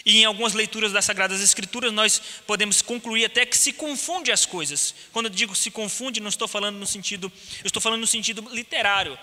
E 0.04 0.18
em 0.18 0.24
algumas 0.24 0.52
leituras 0.52 0.90
das 0.90 1.04
Sagradas 1.04 1.40
Escrituras 1.40 1.92
nós 1.92 2.20
podemos 2.46 2.82
concluir 2.82 3.26
até 3.26 3.46
que 3.46 3.56
se 3.56 3.72
confunde 3.72 4.32
as 4.32 4.44
coisas. 4.44 4.94
Quando 5.12 5.26
eu 5.26 5.30
digo 5.30 5.54
se 5.54 5.70
confunde, 5.70 6.20
não 6.20 6.28
estou 6.28 6.48
falando 6.48 6.76
no 6.76 6.86
sentido, 6.86 7.30
eu 7.62 7.66
estou 7.66 7.80
falando 7.80 8.00
no 8.00 8.06
sentido 8.06 8.46
literário. 8.50 9.16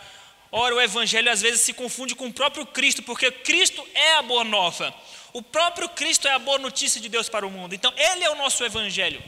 Ora, 0.52 0.76
o 0.76 0.82
Evangelho 0.82 1.32
às 1.32 1.42
vezes 1.42 1.62
se 1.62 1.74
confunde 1.74 2.16
com 2.16 2.28
o 2.28 2.34
próprio 2.34 2.66
Cristo, 2.66 3.04
porque 3.04 3.30
Cristo 3.30 3.86
é 3.94 4.16
a 4.16 4.22
boa 4.22 4.44
nova. 4.44 4.96
O 5.32 5.42
próprio 5.42 5.88
Cristo 5.90 6.28
é 6.28 6.32
a 6.32 6.40
boa 6.40 6.58
notícia 6.58 7.00
de 7.00 7.08
Deus 7.08 7.30
para 7.30 7.46
o 7.46 7.52
mundo. 7.52 7.76
Então, 7.76 7.94
Ele 7.96 8.24
é 8.24 8.30
o 8.32 8.36
nosso 8.36 8.64
Evangelho, 8.64 9.22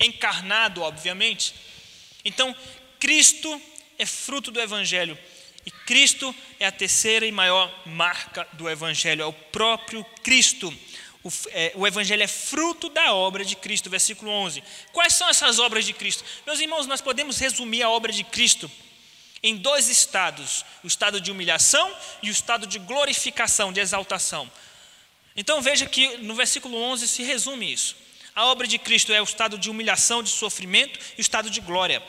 encarnado, 0.00 0.82
obviamente. 0.82 1.54
Então, 2.24 2.54
Cristo 3.00 3.60
é 3.98 4.06
fruto 4.06 4.52
do 4.52 4.60
Evangelho. 4.60 5.18
E 5.64 5.70
Cristo 5.70 6.34
é 6.58 6.66
a 6.66 6.72
terceira 6.72 7.26
e 7.26 7.32
maior 7.32 7.70
marca 7.86 8.46
do 8.54 8.68
Evangelho, 8.68 9.22
é 9.22 9.26
o 9.26 9.32
próprio 9.32 10.04
Cristo. 10.22 10.72
o, 11.22 11.30
é, 11.48 11.72
o 11.74 11.86
Evangelho 11.86 12.22
é 12.22 12.26
fruto 12.26 12.88
da 12.88 13.12
obra 13.12 13.44
de 13.44 13.56
Cristo, 13.56 13.90
versículo 13.90 14.30
11. 14.30 14.62
Quais 14.92 15.14
são 15.14 15.28
essas 15.28 15.58
obras 15.58 15.84
de 15.84 15.92
Cristo? 15.92 16.24
Meus 16.46 16.60
irmãos, 16.60 16.86
nós 16.86 17.00
podemos 17.00 17.38
resumir 17.38 17.82
a 17.82 17.90
obra 17.90 18.12
de 18.12 18.24
Cristo 18.24 18.70
em 19.42 19.56
dois 19.56 19.88
estados: 19.88 20.64
o 20.82 20.86
estado 20.86 21.20
de 21.20 21.30
humilhação 21.30 21.94
e 22.22 22.30
o 22.30 22.32
estado 22.32 22.66
de 22.66 22.78
glorificação, 22.78 23.72
de 23.72 23.80
exaltação. 23.80 24.50
Então 25.36 25.62
veja 25.62 25.86
que 25.86 26.18
no 26.18 26.34
versículo 26.34 26.76
11 26.76 27.08
se 27.08 27.22
resume 27.22 27.72
isso. 27.72 27.96
A 28.34 28.46
obra 28.46 28.66
de 28.66 28.78
Cristo 28.78 29.12
é 29.12 29.20
o 29.20 29.24
estado 29.24 29.58
de 29.58 29.70
humilhação, 29.70 30.22
de 30.22 30.30
sofrimento 30.30 30.98
e 31.16 31.20
o 31.20 31.22
estado 31.22 31.50
de 31.50 31.60
glória. 31.60 32.02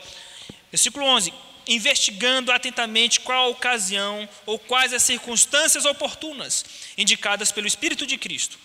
Versículo 0.70 1.04
11: 1.04 1.32
investigando 1.66 2.50
atentamente 2.50 3.20
qual 3.20 3.46
a 3.46 3.48
ocasião 3.48 4.28
ou 4.46 4.58
quais 4.58 4.92
as 4.92 5.02
circunstâncias 5.02 5.84
oportunas 5.84 6.64
indicadas 6.96 7.52
pelo 7.52 7.66
Espírito 7.66 8.06
de 8.06 8.16
Cristo, 8.16 8.58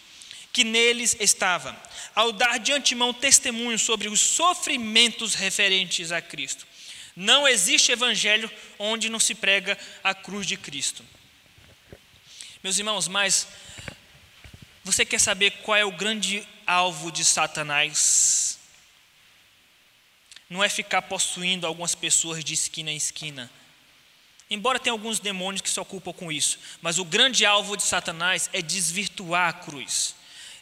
que 0.52 0.64
neles 0.64 1.16
estava, 1.20 1.76
ao 2.16 2.32
dar 2.32 2.58
de 2.58 2.72
antemão 2.72 3.14
testemunho 3.14 3.78
sobre 3.78 4.08
os 4.08 4.20
sofrimentos 4.20 5.36
referentes 5.36 6.12
a 6.12 6.22
Cristo. 6.22 6.66
Não 7.16 7.48
existe 7.48 7.92
evangelho 7.92 8.50
onde 8.78 9.10
não 9.10 9.20
se 9.20 9.34
prega 9.34 9.78
a 10.04 10.14
cruz 10.14 10.46
de 10.46 10.56
Cristo. 10.56 11.04
Meus 12.64 12.78
irmãos, 12.78 13.08
mas 13.08 13.48
você 14.84 15.04
quer 15.04 15.20
saber 15.20 15.52
qual 15.64 15.78
é 15.78 15.86
o 15.86 15.92
grande 15.92 16.48
alvo 16.66 17.12
de 17.12 17.24
Satanás? 17.26 18.57
Não 20.50 20.64
é 20.64 20.70
ficar 20.70 21.02
possuindo 21.04 21.68
algumas 21.68 21.96
pessoas 21.96 22.44
de 22.44 22.54
esquina 22.54 22.92
em 22.92 22.98
esquina. 22.98 23.50
Embora 24.50 24.80
tenha 24.80 24.94
alguns 24.94 25.20
demônios 25.20 25.62
que 25.62 25.70
se 25.70 25.80
ocupam 25.80 26.14
com 26.14 26.32
isso, 26.32 26.58
mas 26.82 26.98
o 26.98 27.06
grande 27.06 27.46
alvo 27.46 27.76
de 27.76 27.84
Satanás 27.84 28.50
é 28.54 28.62
desvirtuar 28.62 29.50
a 29.50 29.54
cruz. 29.54 30.16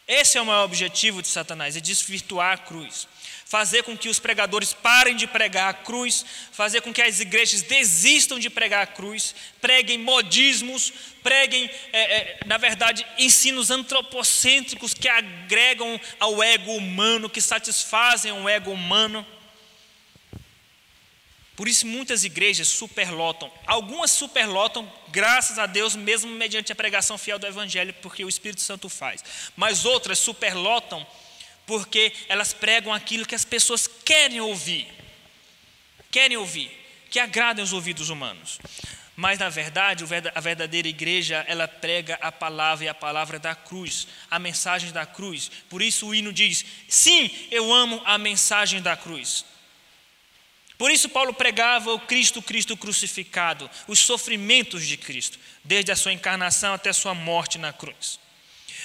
Esse 0.08 0.38
é 0.38 0.41
o 0.41 0.45
maior 0.45 0.63
objetivo 0.63 1.21
de 1.21 1.28
Satanás, 1.28 1.76
é 1.76 1.80
desvirtuar 1.80 2.54
a 2.54 2.58
cruz. 2.58 3.08
Fazer 3.45 3.84
com 3.84 3.95
que 3.95 4.10
os 4.10 4.19
pregadores 4.19 4.74
parem 4.74 5.15
de 5.15 5.28
pregar 5.28 5.69
a 5.69 5.74
cruz, 5.74 6.26
fazer 6.52 6.82
com 6.82 6.91
que 6.91 7.02
as 7.02 7.19
igrejas 7.19 7.62
desistam 7.62 8.39
de 8.39 8.50
pregar 8.50 8.84
a 8.84 8.88
cruz, 8.88 9.36
preguem 9.62 10.00
modismos, 10.00 10.91
preguem, 11.21 11.69
é, 11.93 12.17
é, 12.17 12.39
na 12.45 12.58
verdade, 12.58 13.06
ensinos 13.19 13.69
antropocêntricos 13.69 14.95
que 14.95 15.08
agregam 15.08 16.00
ao 16.19 16.43
ego 16.43 16.76
humano, 16.76 17.30
que 17.30 17.41
satisfazem 17.41 18.32
o 18.32 18.50
ego 18.50 18.71
humano. 18.71 19.26
Por 21.56 21.68
isso 21.68 21.88
muitas 21.88 22.24
igrejas 22.24 22.68
superlotam. 22.68 23.52
Algumas 23.65 24.12
superlotam, 24.12 24.91
graças 25.10 25.58
a 25.58 25.65
Deus, 25.65 25.96
mesmo 25.96 26.32
mediante 26.32 26.72
a 26.72 26.76
pregação 26.76 27.18
fiel 27.18 27.39
do 27.39 27.48
Evangelho, 27.48 27.94
porque 28.02 28.26
o 28.26 28.30
Espírito 28.30 28.62
Santo 28.62 28.89
faz. 28.89 29.24
Mas 29.56 29.86
outras 29.86 30.20
superlotam 30.20 31.06
porque 31.65 32.13
elas 32.28 32.54
pregam 32.54 32.94
aquilo 32.94 33.26
que 33.26 33.36
as 33.36 33.46
pessoas 33.46 33.88
querem 33.88 34.41
ouvir. 34.41 34.88
Querem 36.12 36.38
ouvir, 36.38 36.72
que 37.10 37.20
agradem 37.20 37.63
os 37.63 37.74
ouvidos 37.74 38.10
humanos. 38.10 38.60
Mas 39.15 39.39
na 39.39 39.48
verdade, 39.48 40.04
a 40.34 40.41
verdadeira 40.41 40.88
igreja, 40.89 41.46
ela 41.48 41.68
prega 41.68 42.18
a 42.22 42.32
palavra 42.32 42.86
e 42.86 42.89
a 42.89 42.94
palavra 42.94 43.39
da 43.39 43.56
cruz, 43.56 44.08
a 44.30 44.38
mensagem 44.38 44.91
da 44.91 45.06
cruz. 45.06 45.50
Por 45.70 45.82
isso 45.82 46.08
o 46.08 46.13
hino 46.13 46.34
diz: 46.34 46.65
"Sim, 46.88 47.32
eu 47.50 47.74
amo 47.74 48.02
a 48.06 48.18
mensagem 48.18 48.82
da 48.82 48.98
cruz". 48.98 49.46
Por 50.78 50.92
isso, 50.92 51.08
Paulo 51.08 51.34
pregava 51.34 51.94
o 51.94 52.00
Cristo, 52.00 52.42
Cristo 52.42 52.76
crucificado, 52.76 53.70
os 53.88 54.00
sofrimentos 54.00 54.86
de 54.86 54.98
Cristo, 54.98 55.40
desde 55.64 55.92
a 55.92 55.96
sua 55.96 56.12
encarnação 56.12 56.74
até 56.74 56.90
a 56.90 56.94
sua 56.94 57.14
morte 57.14 57.58
na 57.58 57.72
cruz. 57.72 58.20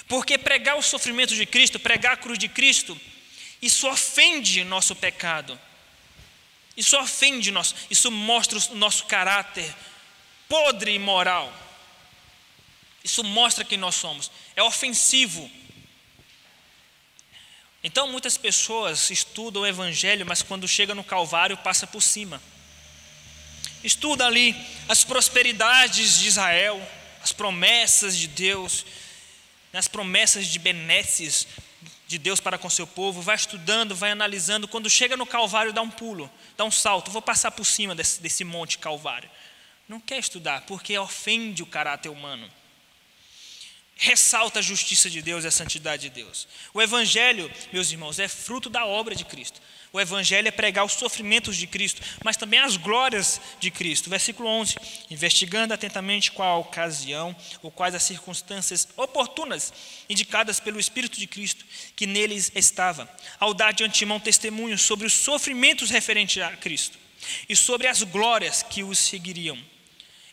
Porque 0.07 0.39
pregar 0.39 0.79
os 0.79 0.87
sofrimentos 0.87 1.37
de 1.37 1.47
Cristo, 1.47 1.81
pregar 1.81 2.15
a 2.15 2.17
cruz 2.17 2.39
de 2.39 2.49
Cristo, 2.49 2.99
isso 3.61 3.89
ofende 3.89 4.65
nosso 4.65 4.95
pecado, 4.95 5.59
isso 6.77 6.97
ofende 6.97 7.51
nosso, 7.51 7.75
isso 7.91 8.11
mostra 8.11 8.59
o 8.73 8.77
nosso 8.77 9.05
caráter 9.07 9.75
podre 10.49 10.93
e 10.93 10.99
moral, 10.99 11.53
isso 13.05 13.23
mostra 13.23 13.65
quem 13.65 13.79
nós 13.79 13.95
somos, 13.95 14.31
é 14.57 14.63
ofensivo 14.63 15.51
então 17.83 18.07
muitas 18.09 18.37
pessoas 18.37 19.11
estudam 19.11 19.63
o 19.63 19.67
Evangelho, 19.67 20.27
mas 20.27 20.43
quando 20.43 20.69
chega 20.69 20.95
no 20.95 21.03
Calvário 21.03 21.57
passa 21.57 21.87
por 21.87 22.03
cima. 22.03 22.41
Estuda 23.83 24.27
ali 24.27 24.55
as 24.89 25.03
prosperidades 25.03 26.19
de 26.19 26.29
Israel, 26.29 26.81
as 27.23 27.33
promessas 27.33 28.17
de 28.17 28.29
Deus, 28.29 28.85
né, 29.73 29.79
as 29.79 29.89
promessas 29.89 30.47
de 30.47 30.59
benesses 30.59 31.47
de 32.07 32.19
Deus 32.19 32.41
para 32.41 32.59
com 32.59 32.69
seu 32.69 32.87
povo, 32.87 33.23
vai 33.23 33.37
estudando, 33.37 33.95
vai 33.95 34.11
analisando. 34.11 34.69
Quando 34.69 34.91
chega 34.91 35.17
no 35.17 35.25
Calvário, 35.25 35.73
dá 35.73 35.81
um 35.81 35.91
pulo, 35.91 36.31
dá 36.57 36.65
um 36.65 36.71
salto. 36.71 37.11
Vou 37.11 37.23
passar 37.23 37.53
por 37.53 37.65
cima 37.65 37.95
desse, 37.95 38.21
desse 38.21 38.45
monte 38.45 38.77
Calvário. 38.77 39.31
Não 39.89 40.01
quer 40.01 40.19
estudar, 40.19 40.63
porque 40.63 40.99
ofende 40.99 41.63
o 41.63 41.67
caráter 41.67 42.11
humano 42.11 42.51
ressalta 44.01 44.61
a 44.61 44.63
justiça 44.63 45.11
de 45.11 45.21
Deus 45.21 45.45
e 45.45 45.47
a 45.47 45.51
santidade 45.51 46.09
de 46.09 46.11
Deus. 46.11 46.49
O 46.73 46.81
Evangelho, 46.81 47.53
meus 47.71 47.93
irmãos, 47.93 48.19
é 48.19 48.27
fruto 48.29 48.71
da 48.71 48.87
obra 48.87 49.15
de 49.15 49.27
Cristo. 49.27 49.61
O 49.93 50.01
Evangelho 50.01 50.49
é 50.49 50.51
pregar 50.51 50.87
os 50.87 50.95
sofrimentos 50.95 51.55
de 51.55 51.67
Cristo, 51.67 52.01
mas 52.25 52.37
também 52.37 52.61
as 52.61 52.79
glórias 52.79 53.39
de 53.59 53.71
Cristo. 53.71 54.09
Versículo 54.09 54.49
11: 54.49 54.77
investigando 55.11 55.75
atentamente 55.75 56.33
qual 56.33 56.49
a 56.49 56.59
ocasião 56.59 57.37
ou 57.63 57.71
quais 57.71 57.95
as 57.95 58.03
circunstâncias 58.03 58.89
oportunas 58.97 59.71
indicadas 60.09 60.59
pelo 60.59 60.81
Espírito 60.81 61.19
de 61.19 61.27
Cristo 61.27 61.67
que 61.95 62.07
neles 62.07 62.51
estava, 62.55 63.07
ao 63.39 63.53
dar 63.53 63.73
de 63.73 63.85
antemão 63.85 64.19
testemunho 64.19 64.79
sobre 64.79 65.07
os 65.07 65.13
sofrimentos 65.13 65.91
referentes 65.91 66.43
a 66.43 66.57
Cristo 66.57 66.99
e 67.49 67.55
sobre 67.55 67.87
as 67.87 68.03
glórias 68.03 68.63
que 68.63 68.83
os 68.83 68.99
seguiriam. 68.99 69.59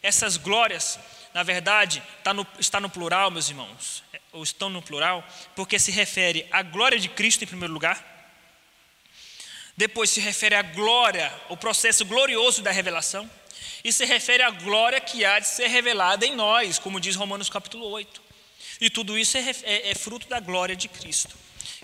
Essas 0.01 0.37
glórias 0.37 0.97
na 1.37 1.43
verdade, 1.43 2.01
está 2.17 2.33
no, 2.33 2.47
está 2.57 2.79
no 2.79 2.89
plural, 2.89 3.29
meus 3.29 3.47
irmãos, 3.47 4.03
ou 4.31 4.41
estão 4.41 4.71
no 4.71 4.81
plural, 4.81 5.23
porque 5.55 5.77
se 5.77 5.91
refere 5.91 6.47
à 6.49 6.63
glória 6.63 6.99
de 6.99 7.07
Cristo 7.07 7.43
em 7.43 7.47
primeiro 7.47 7.71
lugar, 7.71 8.03
depois 9.77 10.09
se 10.09 10.19
refere 10.19 10.55
à 10.55 10.63
glória, 10.63 11.31
o 11.47 11.55
processo 11.55 12.03
glorioso 12.05 12.63
da 12.63 12.71
revelação, 12.71 13.29
e 13.83 13.93
se 13.93 14.03
refere 14.03 14.41
à 14.41 14.49
glória 14.49 14.99
que 14.99 15.23
há 15.23 15.37
de 15.37 15.47
ser 15.47 15.67
revelada 15.67 16.25
em 16.25 16.35
nós, 16.35 16.79
como 16.79 16.99
diz 16.99 17.15
Romanos 17.15 17.51
capítulo 17.51 17.85
8. 17.85 18.19
E 18.81 18.89
tudo 18.89 19.15
isso 19.15 19.37
é, 19.37 19.41
é, 19.61 19.91
é 19.91 19.93
fruto 19.93 20.27
da 20.27 20.39
glória 20.39 20.75
de 20.75 20.87
Cristo. 20.87 21.37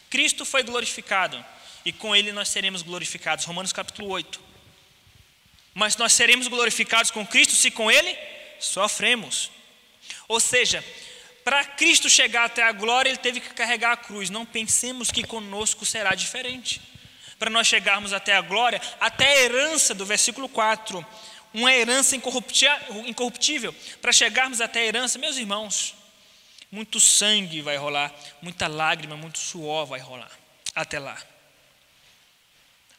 Cristo 0.10 0.46
foi 0.46 0.64
glorificado, 0.64 1.46
e 1.86 1.94
com 1.94 2.16
ele 2.16 2.32
nós 2.32 2.50
seremos 2.50 2.82
glorificados. 2.82 3.46
Romanos 3.46 3.72
capítulo 3.72 4.10
8. 4.10 4.42
Mas 5.76 5.96
nós 5.96 6.12
seremos 6.14 6.48
glorificados 6.48 7.12
com 7.12 7.24
Cristo 7.24 7.54
se 7.54 7.70
com 7.70 7.92
ele 7.92 8.33
sofremos. 8.60 9.52
Ou 10.28 10.40
seja, 10.40 10.84
para 11.44 11.66
Cristo 11.66 12.10
chegar 12.10 12.46
até 12.46 12.64
a 12.64 12.72
glória, 12.72 13.10
ele 13.10 13.18
teve 13.18 13.40
que 13.40 13.54
carregar 13.54 13.92
a 13.92 13.98
cruz. 13.98 14.30
Não 14.30 14.46
pensemos 14.46 15.12
que 15.12 15.24
conosco 15.24 15.86
será 15.86 16.16
diferente. 16.16 16.82
Para 17.38 17.50
nós 17.50 17.68
chegarmos 17.68 18.14
até 18.14 18.36
a 18.36 18.42
glória, 18.42 18.82
até 19.00 19.28
a 19.28 19.42
herança 19.42 19.94
do 19.94 20.06
versículo 20.06 20.48
4, 20.48 21.06
uma 21.54 21.74
herança 21.74 22.16
incorruptível. 22.16 23.76
Para 24.02 24.14
chegarmos 24.14 24.62
até 24.62 24.80
a 24.82 24.86
herança, 24.86 25.20
meus 25.20 25.38
irmãos, 25.38 25.96
muito 26.72 27.00
sangue 27.00 27.62
vai 27.62 27.78
rolar, 27.78 28.14
muita 28.42 28.68
lágrima, 28.68 29.18
muito 29.18 29.38
suor 29.38 29.86
vai 29.86 30.00
rolar 30.00 30.32
até 30.74 31.00
lá. 31.00 31.22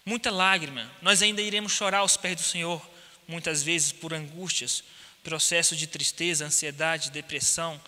Muita 0.05 0.31
lágrima. 0.31 0.90
Nós 1.01 1.23
ainda 1.23 1.40
iremos 1.40 1.73
chorar 1.73 1.99
aos 1.99 2.17
pés 2.17 2.37
do 2.37 2.43
Senhor, 2.43 2.81
muitas 3.27 3.62
vezes 3.62 3.90
por 3.90 4.12
angústias, 4.12 4.85
processo 5.25 5.75
de 5.75 5.87
tristeza, 5.87 6.47
ansiedade, 6.47 7.11
depressão. 7.11 7.81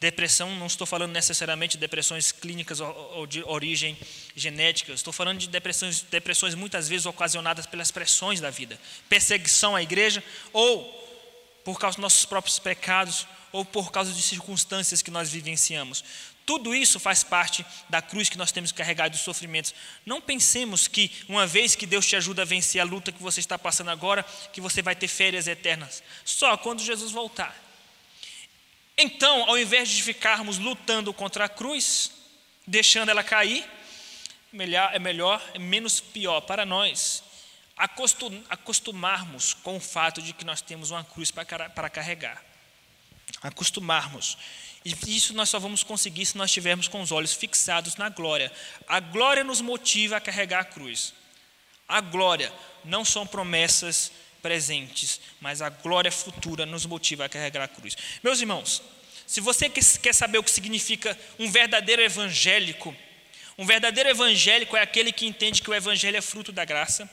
Depressão, 0.00 0.56
não 0.56 0.66
estou 0.66 0.86
falando 0.86 1.12
necessariamente 1.12 1.76
de 1.76 1.80
depressões 1.80 2.32
clínicas 2.32 2.80
ou 2.80 3.26
de 3.26 3.42
origem 3.42 3.98
genética, 4.34 4.92
estou 4.92 5.12
falando 5.12 5.38
de 5.38 5.48
depressões, 5.48 6.00
depressões 6.00 6.54
muitas 6.54 6.88
vezes 6.88 7.04
ocasionadas 7.04 7.66
pelas 7.66 7.90
pressões 7.90 8.40
da 8.40 8.48
vida, 8.48 8.80
perseguição 9.10 9.76
à 9.76 9.82
igreja, 9.82 10.24
ou 10.54 10.82
por 11.62 11.78
causa 11.78 11.96
dos 11.96 12.02
nossos 12.02 12.24
próprios 12.24 12.58
pecados, 12.58 13.26
ou 13.52 13.62
por 13.62 13.92
causa 13.92 14.10
de 14.10 14.22
circunstâncias 14.22 15.02
que 15.02 15.10
nós 15.10 15.28
vivenciamos. 15.30 16.02
Tudo 16.50 16.74
isso 16.74 16.98
faz 16.98 17.22
parte 17.22 17.64
da 17.88 18.02
cruz 18.02 18.28
que 18.28 18.36
nós 18.36 18.50
temos 18.50 18.72
que 18.72 18.78
carregar 18.78 19.08
dos 19.08 19.20
sofrimentos. 19.20 19.72
Não 20.04 20.20
pensemos 20.20 20.88
que, 20.88 21.08
uma 21.28 21.46
vez 21.46 21.76
que 21.76 21.86
Deus 21.86 22.04
te 22.04 22.16
ajuda 22.16 22.42
a 22.42 22.44
vencer 22.44 22.80
a 22.80 22.84
luta 22.84 23.12
que 23.12 23.22
você 23.22 23.38
está 23.38 23.56
passando 23.56 23.88
agora, 23.92 24.24
que 24.52 24.60
você 24.60 24.82
vai 24.82 24.96
ter 24.96 25.06
férias 25.06 25.46
eternas. 25.46 26.02
Só 26.24 26.56
quando 26.56 26.82
Jesus 26.82 27.12
voltar. 27.12 27.56
Então, 28.98 29.48
ao 29.48 29.56
invés 29.56 29.90
de 29.90 30.02
ficarmos 30.02 30.58
lutando 30.58 31.14
contra 31.14 31.44
a 31.44 31.48
cruz, 31.48 32.10
deixando 32.66 33.10
ela 33.10 33.22
cair, 33.22 33.64
melhor, 34.52 34.90
é 34.92 34.98
melhor, 34.98 35.50
é 35.54 35.58
menos 35.60 36.00
pior 36.00 36.40
para 36.40 36.66
nós 36.66 37.22
acostumarmos 38.48 39.54
com 39.54 39.76
o 39.76 39.80
fato 39.80 40.20
de 40.20 40.32
que 40.32 40.44
nós 40.44 40.60
temos 40.60 40.90
uma 40.90 41.04
cruz 41.04 41.30
para 41.30 41.88
carregar. 41.88 42.44
acostumarmos. 43.40 44.36
E 44.84 44.94
isso 45.14 45.34
nós 45.34 45.48
só 45.48 45.58
vamos 45.58 45.82
conseguir 45.82 46.24
se 46.24 46.38
nós 46.38 46.50
estivermos 46.50 46.88
com 46.88 47.02
os 47.02 47.12
olhos 47.12 47.34
fixados 47.34 47.96
na 47.96 48.08
glória. 48.08 48.50
A 48.88 48.98
glória 48.98 49.44
nos 49.44 49.60
motiva 49.60 50.16
a 50.16 50.20
carregar 50.20 50.60
a 50.60 50.64
cruz. 50.64 51.12
A 51.86 52.00
glória 52.00 52.52
não 52.84 53.04
são 53.04 53.26
promessas 53.26 54.10
presentes, 54.40 55.20
mas 55.40 55.60
a 55.60 55.68
glória 55.68 56.10
futura 56.10 56.64
nos 56.64 56.86
motiva 56.86 57.26
a 57.26 57.28
carregar 57.28 57.64
a 57.64 57.68
cruz. 57.68 57.96
Meus 58.22 58.40
irmãos, 58.40 58.82
se 59.26 59.40
você 59.40 59.68
quer 59.68 60.14
saber 60.14 60.38
o 60.38 60.42
que 60.42 60.50
significa 60.50 61.18
um 61.38 61.50
verdadeiro 61.50 62.00
evangélico, 62.02 62.96
um 63.58 63.66
verdadeiro 63.66 64.08
evangélico 64.08 64.76
é 64.76 64.82
aquele 64.82 65.12
que 65.12 65.26
entende 65.26 65.60
que 65.60 65.70
o 65.70 65.74
evangelho 65.74 66.16
é 66.16 66.22
fruto 66.22 66.50
da 66.52 66.64
graça, 66.64 67.08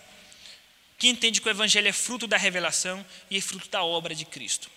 que 0.98 1.10
entende 1.10 1.42
que 1.42 1.48
o 1.48 1.52
evangelho 1.52 1.88
é 1.88 1.94
fruto 1.94 2.26
da 2.26 2.38
revelação 2.38 3.06
e 3.30 3.38
é 3.38 3.42
fruto 3.42 3.70
da 3.70 3.84
obra 3.84 4.16
de 4.16 4.26
Cristo. 4.26 4.70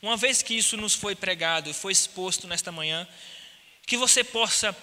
Uma 0.00 0.16
vez 0.16 0.42
que 0.42 0.54
isso 0.54 0.76
nos 0.76 0.94
foi 0.94 1.14
pregado, 1.14 1.72
foi 1.72 1.92
exposto 1.92 2.46
nesta 2.46 2.70
manhã, 2.70 3.08
que 3.86 3.96
você 3.96 4.22
possa 4.22 4.76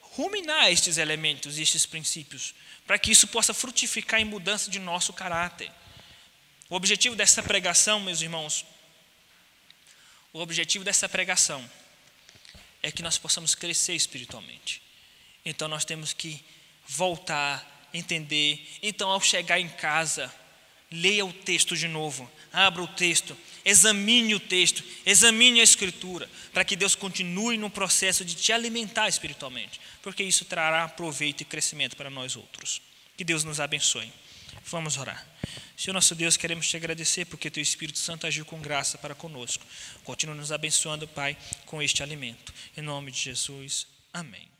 ruminar 0.00 0.70
estes 0.70 0.98
elementos, 0.98 1.58
estes 1.58 1.86
princípios, 1.86 2.54
para 2.86 2.98
que 2.98 3.10
isso 3.10 3.28
possa 3.28 3.54
frutificar 3.54 4.20
em 4.20 4.24
mudança 4.24 4.70
de 4.70 4.78
nosso 4.78 5.12
caráter. 5.12 5.70
O 6.68 6.74
objetivo 6.74 7.16
dessa 7.16 7.42
pregação, 7.42 8.00
meus 8.00 8.20
irmãos, 8.20 8.64
o 10.32 10.40
objetivo 10.40 10.84
dessa 10.84 11.08
pregação 11.08 11.68
é 12.82 12.90
que 12.90 13.02
nós 13.02 13.18
possamos 13.18 13.54
crescer 13.54 13.94
espiritualmente. 13.94 14.82
Então 15.44 15.68
nós 15.68 15.84
temos 15.84 16.12
que 16.12 16.44
voltar, 16.86 17.88
entender. 17.92 18.66
Então, 18.82 19.10
ao 19.10 19.20
chegar 19.20 19.60
em 19.60 19.68
casa, 19.68 20.32
leia 20.90 21.24
o 21.24 21.32
texto 21.32 21.76
de 21.76 21.88
novo, 21.88 22.30
abra 22.52 22.82
o 22.82 22.88
texto, 22.88 23.36
examine 23.64 24.34
o 24.34 24.40
texto, 24.40 24.82
examine 25.04 25.60
a 25.60 25.64
Escritura, 25.64 26.28
para 26.52 26.64
que 26.64 26.76
Deus 26.76 26.94
continue 26.94 27.56
no 27.56 27.70
processo 27.70 28.24
de 28.24 28.34
te 28.34 28.52
alimentar 28.52 29.08
espiritualmente, 29.08 29.80
porque 30.02 30.22
isso 30.22 30.44
trará 30.44 30.88
proveito 30.88 31.42
e 31.42 31.44
crescimento 31.44 31.96
para 31.96 32.10
nós 32.10 32.36
outros. 32.36 32.80
Que 33.16 33.24
Deus 33.24 33.44
nos 33.44 33.60
abençoe. 33.60 34.12
Vamos 34.66 34.96
orar. 34.96 35.26
Senhor 35.76 35.94
nosso 35.94 36.14
Deus, 36.14 36.36
queremos 36.36 36.68
te 36.68 36.76
agradecer 36.76 37.24
porque 37.24 37.50
teu 37.50 37.62
Espírito 37.62 37.98
Santo 37.98 38.26
agiu 38.26 38.44
com 38.44 38.60
graça 38.60 38.98
para 38.98 39.14
conosco. 39.14 39.64
Continua 40.04 40.34
nos 40.34 40.52
abençoando, 40.52 41.08
Pai, 41.08 41.36
com 41.66 41.80
este 41.82 42.02
alimento. 42.02 42.52
Em 42.76 42.82
nome 42.82 43.10
de 43.10 43.18
Jesus. 43.18 43.86
Amém. 44.12 44.59